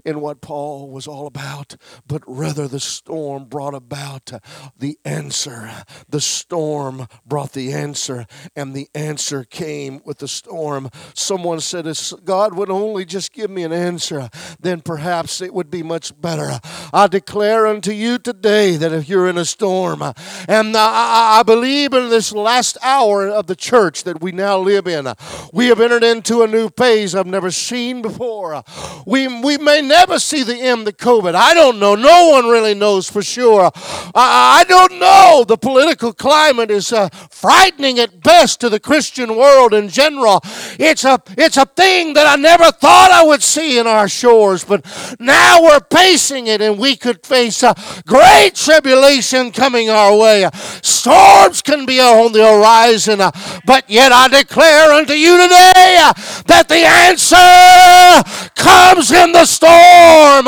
in 0.04 0.20
what 0.20 0.40
Paul 0.40 0.88
was 0.90 1.07
all 1.07 1.26
about, 1.26 1.76
but 2.07 2.22
rather 2.26 2.68
the 2.68 2.81
storm 2.81 3.44
brought 3.46 3.74
about 3.74 4.33
the 4.78 4.98
answer. 5.04 5.70
The 6.09 6.20
storm 6.20 7.07
brought 7.26 7.52
the 7.52 7.72
answer, 7.72 8.26
and 8.57 8.74
the 8.74 8.88
answer 8.94 9.44
came 9.44 10.00
with 10.04 10.18
the 10.18 10.28
storm. 10.28 10.90
Someone 11.14 11.61
said, 11.61 11.87
If 11.87 12.12
God 12.24 12.54
would 12.54 12.70
only 12.70 13.04
just 13.04 13.33
give 13.33 13.50
me 13.50 13.62
an 13.64 13.72
answer, 13.72 14.28
then 14.61 14.81
perhaps 14.81 15.40
it 15.40 15.52
would 15.52 15.70
be 15.70 15.83
much 15.83 16.18
better. 16.20 16.61
I 16.92 17.07
declare 17.07 17.58
unto 17.66 17.92
you 17.92 18.18
today 18.18 18.77
that 18.77 18.92
if 18.92 19.09
you're 19.09 19.29
in 19.29 19.38
a 19.38 19.44
storm, 19.44 20.03
and 20.03 20.77
I 20.77 21.42
believe 21.44 21.92
in 21.92 22.11
this 22.11 22.33
last 22.33 22.77
hour 22.83 23.29
of 23.29 23.47
the 23.47 23.57
church 23.57 24.05
that 24.05 24.21
we 24.21 24.33
now 24.33 24.59
live 24.59 24.87
in, 24.87 25.07
we 25.53 25.66
have 25.66 25.81
entered 25.81 26.05
into 26.05 26.42
a 26.42 26.47
new 26.47 26.68
phase 26.71 27.14
I've 27.14 27.27
never 27.27 27.51
seen 27.51 28.03
before. 28.03 28.62
We, 29.07 29.27
we 29.42 29.59
may 29.59 29.81
never 29.81 30.18
see 30.18 30.42
the 30.42 30.57
end 30.57 30.87
of 30.88 30.97
COVID. 30.97 31.35
I 31.35 31.55
don't 31.55 31.79
know. 31.79 31.94
No 31.94 32.29
one 32.31 32.47
really 32.47 32.75
knows 32.75 33.09
for 33.11 33.23
sure. 33.23 33.71
I, 34.14 34.61
I 34.61 34.64
don't 34.68 34.99
know. 34.99 35.44
The 35.47 35.57
political 35.57 36.12
climate 36.12 36.71
is 36.71 36.92
uh, 36.92 37.09
frightening 37.31 37.99
at 37.99 38.23
best 38.23 38.61
to 38.61 38.68
the 38.68 38.81
Christian 38.81 39.37
world 39.37 39.73
in 39.73 39.88
general. 39.88 40.40
It's 40.79 41.05
a, 41.05 41.21
it's 41.37 41.57
a 41.57 41.66
thing 41.66 42.14
that 42.14 42.27
I 42.27 42.37
never 42.37 42.71
thought 42.71 43.11
I 43.12 43.25
would 43.25 43.42
see 43.42 43.79
in 43.79 43.87
our 43.87 44.09
shores, 44.09 44.64
but 44.64 44.85
now 45.18 45.62
we're 45.62 45.81
facing 45.90 46.47
it 46.47 46.61
and 46.61 46.79
we 46.79 46.97
could 46.97 47.25
face 47.25 47.48
a 47.49 47.71
uh, 47.71 47.75
great 48.07 48.55
tribulation 48.55 49.51
coming 49.51 49.91
our 49.91 50.17
way. 50.17 50.45
Uh, 50.45 50.51
storms 50.83 51.63
can 51.63 51.87
be 51.87 52.01
on 52.01 52.33
the 52.33 52.45
horizon, 52.45 53.21
uh, 53.21 53.31
but 53.65 53.89
yet 53.89 54.13
I 54.13 54.29
declare 54.29 54.93
unto 54.93 55.15
you 55.15 55.37
today 55.43 56.11
that 56.47 56.67
the 56.69 56.85
answer 56.85 58.53
comes 58.55 59.11
in 59.11 59.33
the 59.33 59.47
storm. 59.47 60.47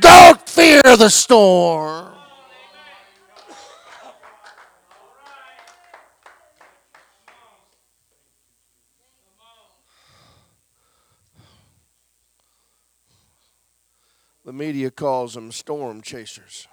Don't 0.00 0.48
fear 0.48 0.82
the 0.96 1.08
storm. 1.08 2.17
The 14.48 14.54
media 14.54 14.90
calls 14.90 15.34
them 15.34 15.52
storm 15.52 16.00
chasers. 16.00 16.68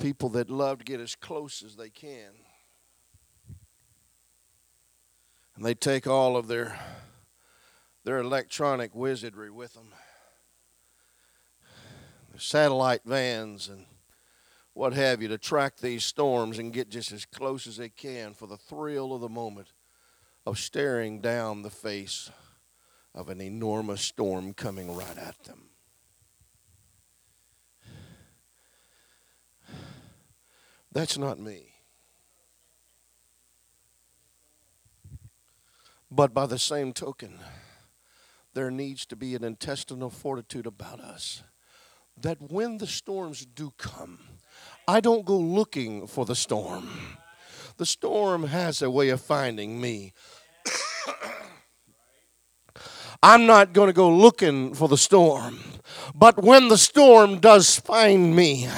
people 0.00 0.30
that 0.30 0.48
love 0.48 0.78
to 0.78 0.84
get 0.84 1.00
as 1.00 1.14
close 1.14 1.62
as 1.62 1.76
they 1.76 1.90
can. 1.90 2.30
And 5.54 5.66
they 5.66 5.74
take 5.74 6.06
all 6.06 6.38
of 6.38 6.48
their 6.48 6.80
their 8.04 8.20
electronic 8.20 8.94
wizardry 8.94 9.50
with 9.50 9.74
them. 9.74 9.92
Their 12.30 12.40
satellite 12.40 13.02
vans 13.04 13.68
and 13.68 13.84
what 14.72 14.94
have 14.94 15.20
you 15.20 15.28
to 15.28 15.36
track 15.36 15.76
these 15.76 16.06
storms 16.06 16.58
and 16.58 16.72
get 16.72 16.88
just 16.88 17.12
as 17.12 17.26
close 17.26 17.66
as 17.66 17.76
they 17.76 17.90
can 17.90 18.32
for 18.32 18.46
the 18.46 18.56
thrill 18.56 19.12
of 19.12 19.20
the 19.20 19.28
moment 19.28 19.74
of 20.46 20.58
staring 20.58 21.20
down 21.20 21.60
the 21.60 21.68
face 21.68 22.30
of 23.14 23.28
an 23.28 23.40
enormous 23.40 24.00
storm 24.00 24.52
coming 24.52 24.94
right 24.94 25.18
at 25.18 25.42
them. 25.44 25.68
That's 30.92 31.18
not 31.18 31.38
me. 31.38 31.74
But 36.10 36.32
by 36.32 36.46
the 36.46 36.58
same 36.58 36.92
token, 36.92 37.40
there 38.54 38.70
needs 38.70 39.04
to 39.06 39.16
be 39.16 39.34
an 39.34 39.42
intestinal 39.42 40.10
fortitude 40.10 40.66
about 40.66 41.00
us 41.00 41.42
that 42.20 42.40
when 42.40 42.78
the 42.78 42.86
storms 42.86 43.44
do 43.44 43.72
come, 43.76 44.20
I 44.86 45.00
don't 45.00 45.24
go 45.24 45.36
looking 45.36 46.06
for 46.06 46.24
the 46.24 46.36
storm. 46.36 46.88
The 47.76 47.86
storm 47.86 48.44
has 48.44 48.80
a 48.80 48.90
way 48.90 49.08
of 49.08 49.20
finding 49.20 49.80
me. 49.80 50.12
I'm 53.26 53.46
not 53.46 53.72
going 53.72 53.86
to 53.86 53.94
go 53.94 54.10
looking 54.10 54.74
for 54.74 54.86
the 54.86 54.98
storm. 54.98 55.58
But 56.14 56.42
when 56.42 56.68
the 56.68 56.78
storm 56.78 57.40
does 57.40 57.78
find 57.80 58.34
me, 58.34 58.68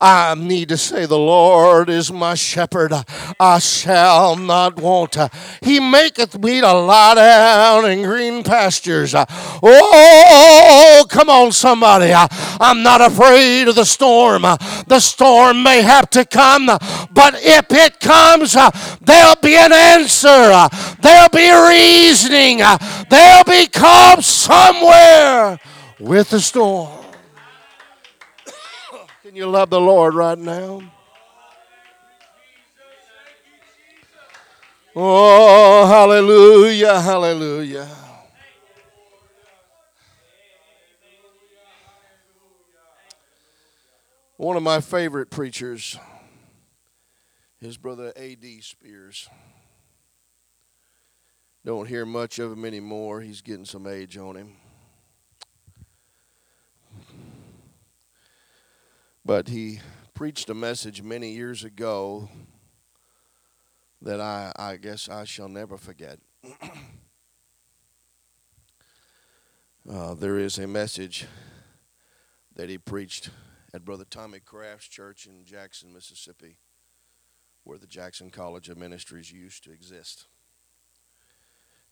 I 0.00 0.34
need 0.36 0.68
to 0.70 0.76
say, 0.76 1.06
The 1.06 1.18
Lord 1.18 1.88
is 1.88 2.12
my 2.12 2.34
shepherd, 2.34 2.92
I 3.40 3.58
shall 3.58 4.36
not 4.36 4.76
want. 4.76 5.16
He 5.62 5.80
maketh 5.80 6.38
me 6.38 6.60
to 6.60 6.72
lie 6.72 7.14
down 7.14 7.90
in 7.90 8.02
green 8.02 8.42
pastures. 8.42 9.14
Oh, 9.16 11.06
come 11.08 11.28
on, 11.28 11.52
somebody. 11.52 12.12
I'm 12.14 12.82
not 12.82 13.00
afraid 13.00 13.68
of 13.68 13.74
the 13.74 13.84
storm. 13.84 14.42
The 14.42 15.00
storm 15.00 15.62
may 15.62 15.82
have 15.82 16.10
to 16.10 16.24
come, 16.24 16.66
but 16.66 17.34
if 17.34 17.66
it 17.70 18.00
comes, 18.00 18.54
there'll 19.00 19.36
be 19.42 19.56
an 19.56 19.72
answer, 19.72 20.68
there'll 21.00 21.28
be 21.30 21.50
reasoning, 21.50 22.58
there'll 23.10 23.44
be 23.44 23.66
calm 23.66 24.22
somewhere 24.22 25.58
with 25.98 26.30
the 26.30 26.40
storm. 26.40 27.04
Can 29.22 29.34
you 29.34 29.46
love 29.46 29.70
the 29.70 29.80
Lord 29.80 30.14
right 30.14 30.38
now? 30.38 30.82
Oh, 34.94 35.86
hallelujah, 35.86 37.00
hallelujah. 37.00 37.88
One 44.38 44.56
of 44.56 44.62
my 44.62 44.80
favorite 44.80 45.30
preachers 45.30 45.98
is 47.60 47.76
Brother 47.76 48.12
A.D. 48.16 48.60
Spears. 48.60 49.28
Don't 51.64 51.88
hear 51.88 52.06
much 52.06 52.38
of 52.38 52.52
him 52.52 52.64
anymore. 52.64 53.20
He's 53.22 53.40
getting 53.40 53.64
some 53.64 53.86
age 53.86 54.16
on 54.16 54.36
him. 54.36 54.52
But 59.26 59.48
he 59.48 59.80
preached 60.14 60.48
a 60.50 60.54
message 60.54 61.02
many 61.02 61.32
years 61.32 61.64
ago 61.64 62.28
that 64.00 64.20
I, 64.20 64.52
I 64.54 64.76
guess 64.76 65.08
I 65.08 65.24
shall 65.24 65.48
never 65.48 65.76
forget. 65.76 66.20
uh, 69.90 70.14
there 70.14 70.38
is 70.38 70.58
a 70.58 70.68
message 70.68 71.26
that 72.54 72.68
he 72.68 72.78
preached 72.78 73.30
at 73.74 73.84
Brother 73.84 74.04
Tommy 74.08 74.38
Craft's 74.38 74.86
church 74.86 75.26
in 75.26 75.44
Jackson, 75.44 75.92
Mississippi, 75.92 76.58
where 77.64 77.78
the 77.78 77.88
Jackson 77.88 78.30
College 78.30 78.68
of 78.68 78.78
Ministries 78.78 79.32
used 79.32 79.64
to 79.64 79.72
exist. 79.72 80.26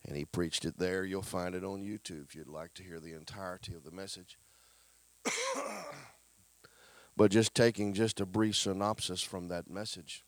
And 0.05 0.15
he 0.15 0.23
preached 0.23 0.63
it 0.63 0.77
there. 0.77 1.03
You'll 1.03 1.21
find 1.21 1.53
it 1.53 1.65
on 1.65 1.83
YouTube 1.83 2.29
if 2.29 2.33
you'd 2.33 2.47
like 2.47 2.73
to 2.75 2.83
hear 2.83 3.01
the 3.01 3.11
entirety 3.11 3.73
of 3.73 3.83
the 3.83 3.91
message. 3.91 4.37
but 7.17 7.31
just 7.31 7.55
taking 7.55 7.93
just 7.93 8.19
a 8.19 8.25
brief 8.25 8.55
synopsis 8.55 9.21
from 9.21 9.47
that 9.47 9.69
message. 9.69 10.23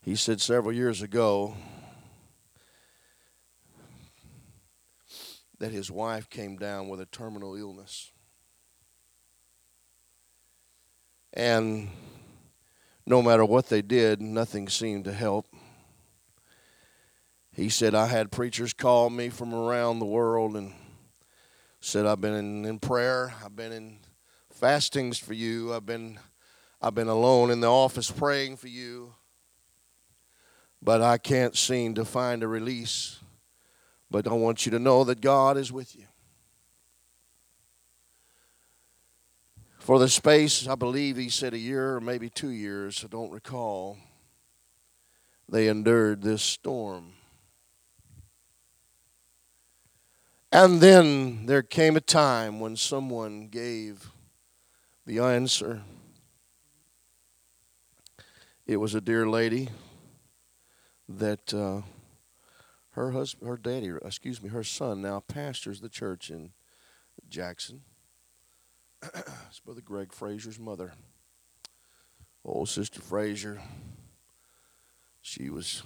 He 0.00 0.16
said 0.16 0.40
several 0.40 0.72
years 0.72 1.02
ago 1.02 1.54
that 5.58 5.72
his 5.72 5.90
wife 5.90 6.28
came 6.28 6.56
down 6.56 6.88
with 6.88 7.00
a 7.00 7.06
terminal 7.06 7.54
illness. 7.54 8.12
And 11.32 11.90
no 13.06 13.22
matter 13.22 13.44
what 13.44 13.68
they 13.68 13.82
did, 13.82 14.20
nothing 14.20 14.68
seemed 14.68 15.04
to 15.04 15.12
help. 15.12 15.46
He 17.52 17.68
said, 17.68 17.94
I 17.94 18.06
had 18.06 18.30
preachers 18.30 18.72
call 18.72 19.10
me 19.10 19.28
from 19.28 19.54
around 19.54 19.98
the 19.98 20.06
world 20.06 20.56
and 20.56 20.72
said, 21.80 22.04
I've 22.04 22.20
been 22.20 22.34
in, 22.34 22.64
in 22.64 22.78
prayer, 22.78 23.34
I've 23.44 23.56
been 23.56 23.72
in 23.72 23.98
fastings 24.56 25.18
for 25.18 25.34
you. 25.34 25.74
I've 25.74 25.86
been 25.86 26.18
I've 26.80 26.94
been 26.94 27.08
alone 27.08 27.50
in 27.50 27.60
the 27.60 27.70
office 27.70 28.10
praying 28.10 28.56
for 28.56 28.68
you. 28.68 29.14
But 30.82 31.02
I 31.02 31.18
can't 31.18 31.56
seem 31.56 31.94
to 31.94 32.04
find 32.04 32.42
a 32.42 32.48
release. 32.48 33.18
But 34.10 34.26
I 34.26 34.34
want 34.34 34.66
you 34.66 34.72
to 34.72 34.78
know 34.78 35.04
that 35.04 35.20
God 35.20 35.56
is 35.56 35.72
with 35.72 35.96
you. 35.96 36.04
For 39.78 39.98
the 39.98 40.08
space, 40.08 40.66
I 40.66 40.74
believe 40.74 41.16
he 41.16 41.28
said 41.28 41.54
a 41.54 41.58
year 41.58 41.96
or 41.96 42.00
maybe 42.00 42.28
two 42.28 42.50
years, 42.50 43.04
I 43.04 43.08
don't 43.08 43.30
recall, 43.30 43.96
they 45.48 45.68
endured 45.68 46.22
this 46.22 46.42
storm. 46.42 47.12
And 50.50 50.80
then 50.80 51.46
there 51.46 51.62
came 51.62 51.96
a 51.96 52.00
time 52.00 52.58
when 52.58 52.76
someone 52.76 53.48
gave 53.48 54.10
the 55.06 55.20
answer. 55.20 55.82
It 58.66 58.78
was 58.78 58.94
a 58.94 59.00
dear 59.00 59.28
lady 59.28 59.68
that 61.08 61.54
uh, 61.54 61.82
her 62.90 63.12
husband, 63.12 63.48
her 63.48 63.56
daddy, 63.56 63.92
excuse 64.04 64.42
me, 64.42 64.48
her 64.48 64.64
son 64.64 65.00
now 65.02 65.20
pastors 65.20 65.80
the 65.80 65.88
church 65.88 66.30
in 66.30 66.50
Jackson. 67.28 67.82
it's 69.48 69.60
Brother 69.60 69.80
Greg 69.80 70.12
Frazier's 70.12 70.58
mother. 70.58 70.94
Old 72.44 72.68
Sister 72.68 73.00
Frazier. 73.00 73.62
She 75.22 75.48
was 75.50 75.84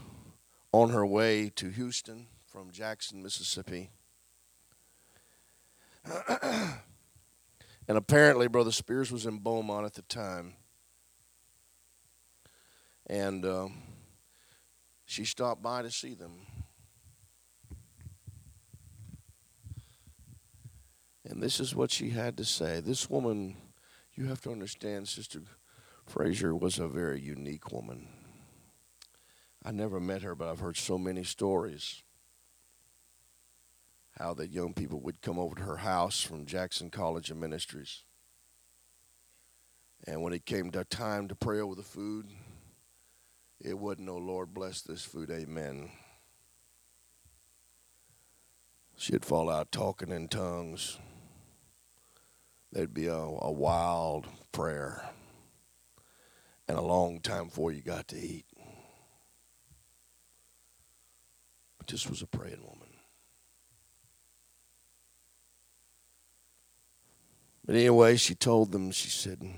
on 0.73 0.91
her 0.91 1.05
way 1.05 1.51
to 1.57 1.69
Houston 1.69 2.27
from 2.47 2.71
Jackson, 2.71 3.23
Mississippi. 3.23 3.91
And 7.91 7.99
apparently, 7.99 8.47
Brother 8.47 8.71
Spears 8.71 9.11
was 9.11 9.27
in 9.27 9.39
Beaumont 9.39 9.85
at 9.85 9.95
the 9.95 10.03
time. 10.03 10.55
And 13.09 13.45
uh, 13.45 13.67
she 15.07 15.25
stopped 15.25 15.61
by 15.61 15.83
to 15.83 15.91
see 15.91 16.15
them. 16.15 16.47
And 21.25 21.43
this 21.43 21.59
is 21.59 21.75
what 21.75 21.91
she 21.91 22.11
had 22.11 22.37
to 22.37 22.45
say. 22.45 22.79
This 22.79 23.11
woman, 23.11 23.57
you 24.15 24.27
have 24.27 24.41
to 24.43 24.53
understand, 24.53 25.09
Sister 25.09 25.41
Frazier 26.07 26.55
was 26.55 26.79
a 26.79 26.87
very 26.87 27.21
unique 27.21 27.73
woman. 27.73 28.07
I 29.65 29.73
never 29.73 29.99
met 29.99 30.23
her, 30.23 30.37
but 30.37 30.47
I've 30.47 30.61
heard 30.61 30.77
so 30.77 30.97
many 30.97 31.25
stories 31.25 32.05
how 34.21 34.35
that 34.35 34.51
young 34.51 34.75
people 34.75 35.01
would 35.01 35.23
come 35.23 35.39
over 35.39 35.55
to 35.55 35.63
her 35.63 35.79
house 35.79 36.21
from 36.21 36.45
Jackson 36.45 36.91
College 36.91 37.31
of 37.31 37.39
Ministries. 37.39 38.05
And 40.07 40.21
when 40.21 40.35
it 40.35 40.45
came 40.45 40.71
to 40.73 40.85
time 40.85 41.27
to 41.29 41.35
pray 41.35 41.59
over 41.59 41.75
the 41.75 41.83
food, 41.83 42.27
it 43.61 43.79
wasn't, 43.79 44.07
no 44.07 44.19
Lord 44.19 44.53
bless 44.53 44.83
this 44.83 45.03
food, 45.03 45.31
amen. 45.31 45.91
She'd 48.99 49.25
fall 49.25 49.49
out 49.49 49.73
talking 49.73 50.11
in 50.11 50.29
tongues. 50.29 50.99
There'd 52.71 52.93
be 52.93 53.07
a, 53.07 53.15
a 53.15 53.51
wild 53.51 54.27
prayer 54.53 55.03
and 56.69 56.77
a 56.77 56.83
long 56.83 57.21
time 57.21 57.47
before 57.47 57.73
you 57.73 57.81
got 57.81 58.09
to 58.09 58.19
eat. 58.19 58.45
But 61.79 61.87
this 61.87 62.07
was 62.07 62.21
a 62.21 62.27
praying 62.27 62.63
woman. 62.63 62.90
But 67.71 67.77
anyway, 67.77 68.17
she 68.17 68.35
told 68.35 68.73
them, 68.73 68.91
she 68.91 69.09
said, 69.09 69.39
mm, 69.39 69.55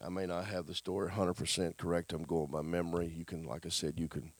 I 0.00 0.08
may 0.08 0.24
not 0.24 0.44
have 0.44 0.66
the 0.66 0.74
story 0.76 1.10
100% 1.10 1.76
correct. 1.76 2.12
I'm 2.12 2.22
going 2.22 2.46
by 2.46 2.62
memory. 2.62 3.12
You 3.12 3.24
can, 3.24 3.42
like 3.42 3.66
I 3.66 3.70
said, 3.70 3.98
you 3.98 4.06
can 4.06 4.30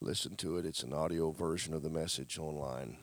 listen 0.00 0.36
to 0.36 0.58
it. 0.58 0.64
It's 0.64 0.84
an 0.84 0.92
audio 0.92 1.32
version 1.32 1.74
of 1.74 1.82
the 1.82 1.90
message 1.90 2.38
online. 2.38 2.98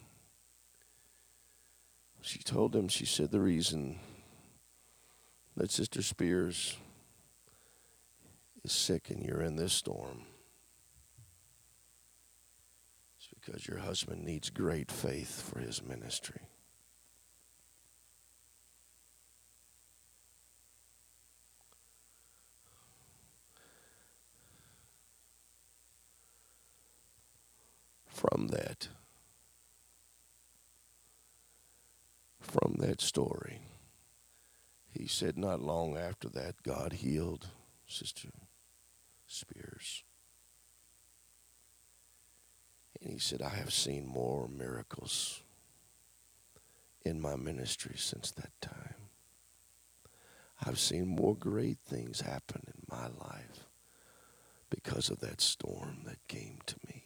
She 2.22 2.40
told 2.40 2.72
them, 2.72 2.88
she 2.88 3.06
said, 3.06 3.32
the 3.32 3.42
reason 3.42 4.00
that 5.58 5.70
Sister 5.70 6.02
Spears 6.02 6.78
is 8.64 8.72
sick 8.72 9.10
and 9.10 9.22
you're 9.22 9.42
in 9.42 9.58
this 9.58 9.74
storm 9.74 10.22
is 13.20 13.28
because 13.42 13.68
your 13.68 13.80
husband 13.80 14.24
needs 14.24 14.50
great 14.50 14.90
faith 14.90 15.42
for 15.42 15.60
his 15.60 15.84
ministry. 15.84 16.48
From 28.14 28.50
that. 28.50 28.88
From 32.40 32.76
that 32.80 33.02
story. 33.02 33.62
He 34.92 35.08
said, 35.08 35.38
not 35.38 35.60
long 35.60 35.98
after 35.98 36.30
that, 36.30 36.62
God 36.62 36.94
healed 36.94 37.48
Sister 37.88 38.30
Spears. 39.26 40.04
And 43.02 43.12
he 43.12 43.20
said, 43.20 43.42
I 43.42 43.50
have 43.50 43.74
seen 43.74 44.06
more 44.06 44.48
miracles 44.48 45.42
in 47.04 47.20
my 47.20 47.36
ministry 47.36 47.96
since 47.98 48.32
that 48.32 48.52
time. 48.62 48.96
I've 50.66 50.80
seen 50.80 51.08
more 51.08 51.36
great 51.36 51.80
things 51.86 52.22
happen 52.22 52.62
in 52.68 52.84
my 52.90 53.08
life 53.08 53.66
because 54.70 55.10
of 55.10 55.20
that 55.20 55.42
storm 55.42 56.02
that 56.06 56.26
came 56.28 56.60
to 56.68 56.76
me. 56.88 57.03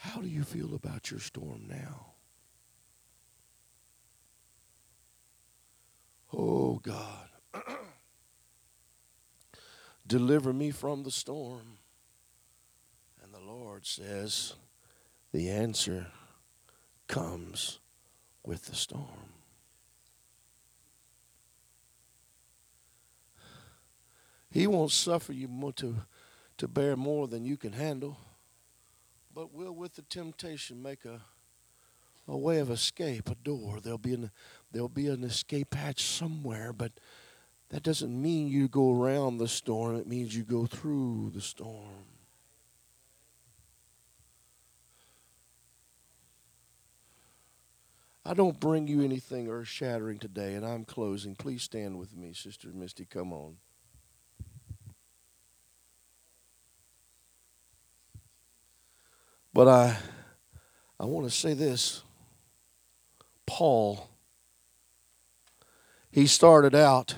How 0.00 0.22
do 0.22 0.28
you 0.28 0.44
feel 0.44 0.74
about 0.74 1.10
your 1.10 1.20
storm 1.20 1.66
now? 1.68 2.06
Oh 6.32 6.76
God, 6.76 7.28
deliver 10.06 10.54
me 10.54 10.70
from 10.70 11.02
the 11.02 11.10
storm. 11.10 11.76
And 13.22 13.34
the 13.34 13.40
Lord 13.40 13.84
says, 13.84 14.54
the 15.32 15.50
answer 15.50 16.06
comes 17.06 17.78
with 18.42 18.66
the 18.66 18.76
storm. 18.76 19.34
He 24.50 24.66
won't 24.66 24.92
suffer 24.92 25.34
you 25.34 25.72
to, 25.76 25.96
to 26.56 26.68
bear 26.68 26.96
more 26.96 27.28
than 27.28 27.44
you 27.44 27.58
can 27.58 27.74
handle, 27.74 28.16
but 29.40 29.54
will, 29.54 29.72
with 29.72 29.94
the 29.94 30.02
temptation, 30.02 30.82
make 30.82 31.06
a, 31.06 31.18
a 32.28 32.36
way 32.36 32.58
of 32.58 32.70
escape, 32.70 33.30
a 33.30 33.34
door. 33.36 33.80
There'll 33.80 33.96
be, 33.96 34.12
an, 34.12 34.30
there'll 34.70 34.90
be 34.90 35.06
an 35.06 35.24
escape 35.24 35.72
hatch 35.72 36.02
somewhere, 36.02 36.74
but 36.74 36.92
that 37.70 37.82
doesn't 37.82 38.20
mean 38.20 38.48
you 38.48 38.68
go 38.68 38.92
around 38.92 39.38
the 39.38 39.48
storm, 39.48 39.96
it 39.96 40.06
means 40.06 40.36
you 40.36 40.42
go 40.42 40.66
through 40.66 41.30
the 41.34 41.40
storm. 41.40 42.04
I 48.26 48.34
don't 48.34 48.60
bring 48.60 48.88
you 48.88 49.00
anything 49.00 49.48
earth 49.48 49.68
shattering 49.68 50.18
today, 50.18 50.52
and 50.52 50.66
I'm 50.66 50.84
closing. 50.84 51.34
Please 51.34 51.62
stand 51.62 51.98
with 51.98 52.14
me, 52.14 52.34
Sister 52.34 52.68
Misty. 52.74 53.06
Come 53.06 53.32
on. 53.32 53.56
But 59.60 59.68
I, 59.68 59.98
I 60.98 61.04
want 61.04 61.26
to 61.26 61.30
say 61.30 61.52
this. 61.52 62.02
Paul, 63.44 64.08
he 66.10 66.26
started 66.26 66.74
out, 66.74 67.16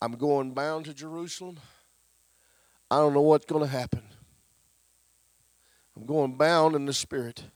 I'm 0.00 0.12
going 0.12 0.52
bound 0.52 0.84
to 0.84 0.94
Jerusalem. 0.94 1.58
I 2.88 2.98
don't 2.98 3.14
know 3.14 3.20
what's 3.20 3.46
going 3.46 3.64
to 3.64 3.68
happen. 3.68 4.04
I'm 5.96 6.06
going 6.06 6.36
bound 6.36 6.76
in 6.76 6.86
the 6.86 6.92
Spirit. 6.92 7.46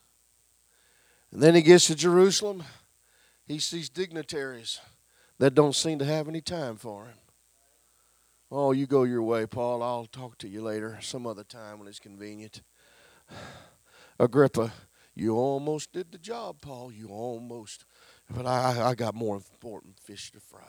And 1.30 1.40
then 1.40 1.54
he 1.54 1.62
gets 1.62 1.86
to 1.86 1.94
Jerusalem. 1.94 2.64
He 3.46 3.60
sees 3.60 3.88
dignitaries 3.88 4.80
that 5.38 5.54
don't 5.54 5.76
seem 5.76 6.00
to 6.00 6.04
have 6.04 6.26
any 6.26 6.40
time 6.40 6.74
for 6.74 7.04
him. 7.04 7.18
Oh, 8.50 8.72
you 8.72 8.88
go 8.88 9.04
your 9.04 9.22
way, 9.22 9.46
Paul. 9.46 9.84
I'll 9.84 10.06
talk 10.06 10.36
to 10.38 10.48
you 10.48 10.62
later, 10.62 10.98
some 11.00 11.28
other 11.28 11.44
time 11.44 11.78
when 11.78 11.86
it's 11.86 12.00
convenient. 12.00 12.62
Agrippa, 14.18 14.72
you 15.14 15.36
almost 15.36 15.92
did 15.92 16.12
the 16.12 16.18
job, 16.18 16.60
Paul. 16.60 16.92
You 16.92 17.08
almost. 17.08 17.84
But 18.30 18.46
I, 18.46 18.90
I 18.90 18.94
got 18.94 19.14
more 19.14 19.36
important 19.36 19.98
fish 19.98 20.30
to 20.32 20.40
fry. 20.40 20.60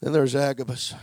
Then 0.00 0.12
there's 0.12 0.34
Agabus. 0.34 0.94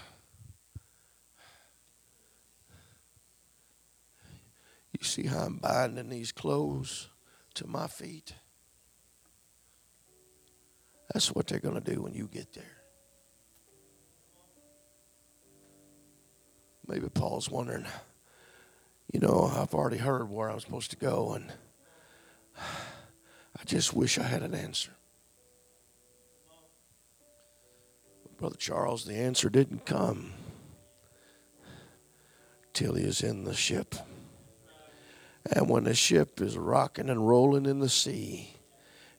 You 4.91 5.03
see 5.03 5.25
how 5.25 5.45
I'm 5.45 5.57
binding 5.57 6.09
these 6.09 6.31
clothes 6.31 7.09
to 7.55 7.65
my 7.65 7.87
feet? 7.87 8.33
That's 11.13 11.33
what 11.33 11.47
they're 11.47 11.59
going 11.59 11.81
to 11.81 11.93
do 11.93 12.01
when 12.01 12.13
you 12.13 12.27
get 12.27 12.53
there. 12.53 12.80
Maybe 16.91 17.07
Paul's 17.07 17.49
wondering, 17.49 17.85
you 19.13 19.21
know, 19.21 19.49
I've 19.55 19.73
already 19.73 19.95
heard 19.95 20.29
where 20.29 20.51
I'm 20.51 20.59
supposed 20.59 20.91
to 20.91 20.97
go, 20.97 21.31
and 21.31 21.53
I 22.57 23.63
just 23.63 23.93
wish 23.93 24.19
I 24.19 24.23
had 24.23 24.43
an 24.43 24.53
answer. 24.53 24.91
Brother 28.37 28.57
Charles, 28.57 29.05
the 29.05 29.15
answer 29.15 29.49
didn't 29.49 29.85
come 29.85 30.33
till 32.73 32.95
he 32.95 33.05
is 33.05 33.21
in 33.21 33.45
the 33.45 33.53
ship. 33.53 33.95
And 35.49 35.69
when 35.69 35.85
the 35.85 35.95
ship 35.95 36.41
is 36.41 36.57
rocking 36.57 37.09
and 37.09 37.25
rolling 37.25 37.67
in 37.67 37.79
the 37.79 37.87
sea, 37.87 38.57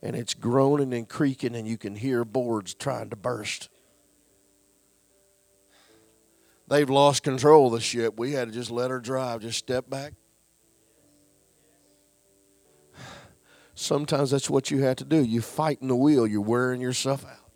and 0.03 0.15
it's 0.15 0.35
groaning 0.35 0.93
and 0.93 1.09
creaking, 1.09 1.57
and 1.57 1.67
you 1.67 1.79
can 1.79 1.97
hear 1.97 2.23
boards 2.27 2.75
trying 2.75 3.09
to 3.09 3.17
burst. 3.17 3.71
They've 6.73 6.89
lost 6.89 7.23
control 7.23 7.67
of 7.67 7.73
the 7.75 7.81
ship. 7.81 8.19
We 8.19 8.33
had 8.33 8.49
to 8.49 8.55
just 8.55 8.71
let 8.71 8.91
her 8.91 8.99
drive, 8.99 9.43
just 9.43 9.59
step 9.59 9.91
back. 9.91 10.15
Sometimes 13.75 14.31
that's 14.31 14.49
what 14.49 14.71
you 14.71 14.83
have 14.83 14.97
to 14.97 15.05
do. 15.05 15.23
You 15.23 15.43
fight 15.43 15.83
in 15.83 15.89
the 15.89 15.97
wheel, 15.97 16.27
you're 16.27 16.41
wearing 16.41 16.81
yourself 16.81 17.27
out, 17.27 17.51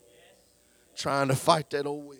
trying 0.94 1.28
to 1.28 1.34
fight 1.34 1.70
that 1.70 1.86
old 1.86 2.06
wheel. 2.06 2.18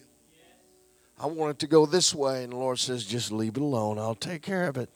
I 1.21 1.27
want 1.27 1.51
it 1.51 1.59
to 1.59 1.67
go 1.67 1.85
this 1.85 2.15
way, 2.15 2.45
and 2.45 2.55
the 2.55 2.57
Lord 2.57 2.79
says, 2.79 3.05
just 3.05 3.31
leave 3.31 3.59
it 3.59 3.63
alone. 3.63 3.99
I'll 3.99 4.15
take 4.15 4.41
care 4.41 4.67
of 4.67 4.79
it. 4.79 4.89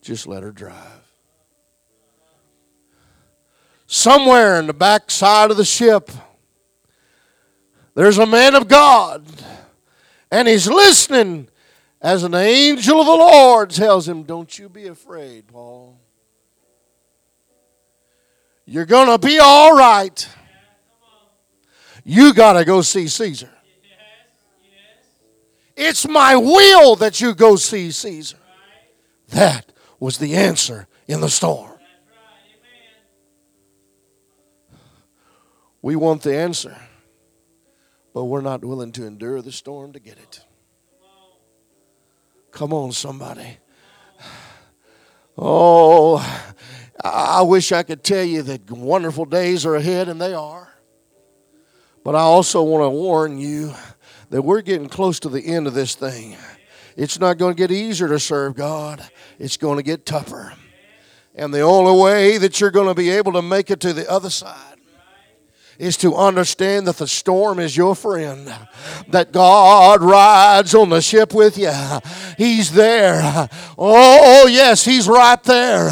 Just 0.00 0.26
let 0.26 0.42
her 0.42 0.52
drive. 0.52 1.12
Somewhere 3.86 4.58
in 4.58 4.68
the 4.68 4.72
back 4.72 5.10
side 5.10 5.50
of 5.50 5.58
the 5.58 5.66
ship, 5.66 6.10
there's 7.94 8.16
a 8.16 8.24
man 8.24 8.54
of 8.54 8.68
God, 8.68 9.26
and 10.32 10.48
he's 10.48 10.66
listening 10.66 11.48
as 12.00 12.24
an 12.24 12.34
angel 12.34 13.00
of 13.00 13.06
the 13.06 13.12
Lord 13.12 13.70
tells 13.70 14.08
him, 14.08 14.22
Don't 14.22 14.58
you 14.58 14.68
be 14.70 14.86
afraid, 14.86 15.46
Paul. 15.46 16.00
You're 18.64 18.86
going 18.86 19.08
to 19.08 19.24
be 19.24 19.38
all 19.38 19.76
right. 19.76 20.28
You 22.02 22.32
got 22.32 22.54
to 22.54 22.64
go 22.64 22.80
see 22.80 23.08
Caesar. 23.08 23.50
It's 25.76 26.08
my 26.08 26.34
will 26.34 26.96
that 26.96 27.20
you 27.20 27.34
go 27.34 27.56
see 27.56 27.90
Caesar. 27.90 28.38
That 29.28 29.70
was 30.00 30.16
the 30.16 30.34
answer 30.34 30.88
in 31.06 31.20
the 31.20 31.28
storm. 31.28 31.70
We 35.82 35.96
want 35.96 36.22
the 36.22 36.36
answer, 36.36 36.76
but 38.14 38.24
we're 38.24 38.40
not 38.40 38.64
willing 38.64 38.92
to 38.92 39.06
endure 39.06 39.40
the 39.42 39.52
storm 39.52 39.92
to 39.92 40.00
get 40.00 40.18
it. 40.18 40.44
Come 42.50 42.72
on, 42.72 42.92
somebody. 42.92 43.58
Oh, 45.38 46.18
I 47.02 47.42
wish 47.42 47.72
I 47.72 47.82
could 47.82 48.04
tell 48.04 48.24
you 48.24 48.42
that 48.42 48.70
wonderful 48.70 49.24
days 49.24 49.64
are 49.64 49.76
ahead, 49.76 50.08
and 50.08 50.20
they 50.20 50.34
are. 50.34 50.68
But 52.04 52.14
I 52.14 52.20
also 52.20 52.62
want 52.62 52.84
to 52.84 52.90
warn 52.90 53.38
you 53.38 53.72
that 54.30 54.42
we're 54.42 54.60
getting 54.60 54.88
close 54.88 55.18
to 55.20 55.28
the 55.28 55.40
end 55.40 55.66
of 55.66 55.74
this 55.74 55.94
thing. 55.94 56.36
It's 56.96 57.18
not 57.18 57.38
going 57.38 57.54
to 57.54 57.58
get 57.58 57.70
easier 57.70 58.08
to 58.08 58.20
serve 58.20 58.54
God, 58.54 59.02
it's 59.38 59.56
going 59.56 59.78
to 59.78 59.82
get 59.82 60.04
tougher. 60.04 60.52
And 61.34 61.54
the 61.54 61.60
only 61.60 61.98
way 61.98 62.36
that 62.36 62.60
you're 62.60 62.70
going 62.70 62.88
to 62.88 62.94
be 62.94 63.08
able 63.08 63.32
to 63.32 63.42
make 63.42 63.70
it 63.70 63.80
to 63.80 63.94
the 63.94 64.10
other 64.10 64.28
side 64.28 64.71
is 65.78 65.96
to 65.98 66.14
understand 66.14 66.86
that 66.86 66.96
the 66.96 67.06
storm 67.06 67.58
is 67.58 67.76
your 67.76 67.94
friend, 67.94 68.52
that 69.08 69.32
God 69.32 70.02
rides 70.02 70.74
on 70.74 70.90
the 70.90 71.00
ship 71.00 71.34
with 71.34 71.58
you. 71.58 71.72
He's 72.36 72.72
there. 72.72 73.48
Oh, 73.78 74.46
yes, 74.46 74.84
He's 74.84 75.08
right 75.08 75.42
there. 75.44 75.90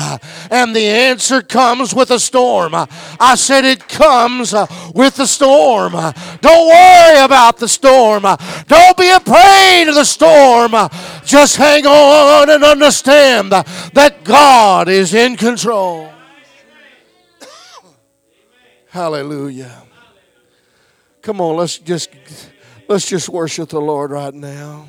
And 0.50 0.74
the 0.74 0.86
answer 0.86 1.42
comes 1.42 1.94
with 1.94 2.10
a 2.10 2.20
storm. 2.20 2.74
I 2.74 3.34
said 3.36 3.64
it 3.64 3.88
comes 3.88 4.52
with 4.94 5.16
the 5.16 5.26
storm. 5.26 5.92
Don't 6.40 6.68
worry 6.68 7.24
about 7.24 7.58
the 7.58 7.68
storm. 7.68 8.22
Don't 8.22 8.96
be 8.96 9.08
afraid 9.10 9.86
of 9.88 9.94
the 9.94 10.04
storm. 10.04 10.72
Just 11.24 11.56
hang 11.56 11.86
on 11.86 12.50
and 12.50 12.64
understand 12.64 13.52
that 13.52 14.24
God 14.24 14.88
is 14.88 15.14
in 15.14 15.36
control. 15.36 16.09
Hallelujah. 18.90 19.84
Come 21.22 21.40
on, 21.40 21.56
let's 21.56 21.78
just 21.78 22.10
let's 22.88 23.06
just 23.06 23.28
worship 23.28 23.68
the 23.68 23.80
Lord 23.80 24.10
right 24.10 24.34
now. 24.34 24.88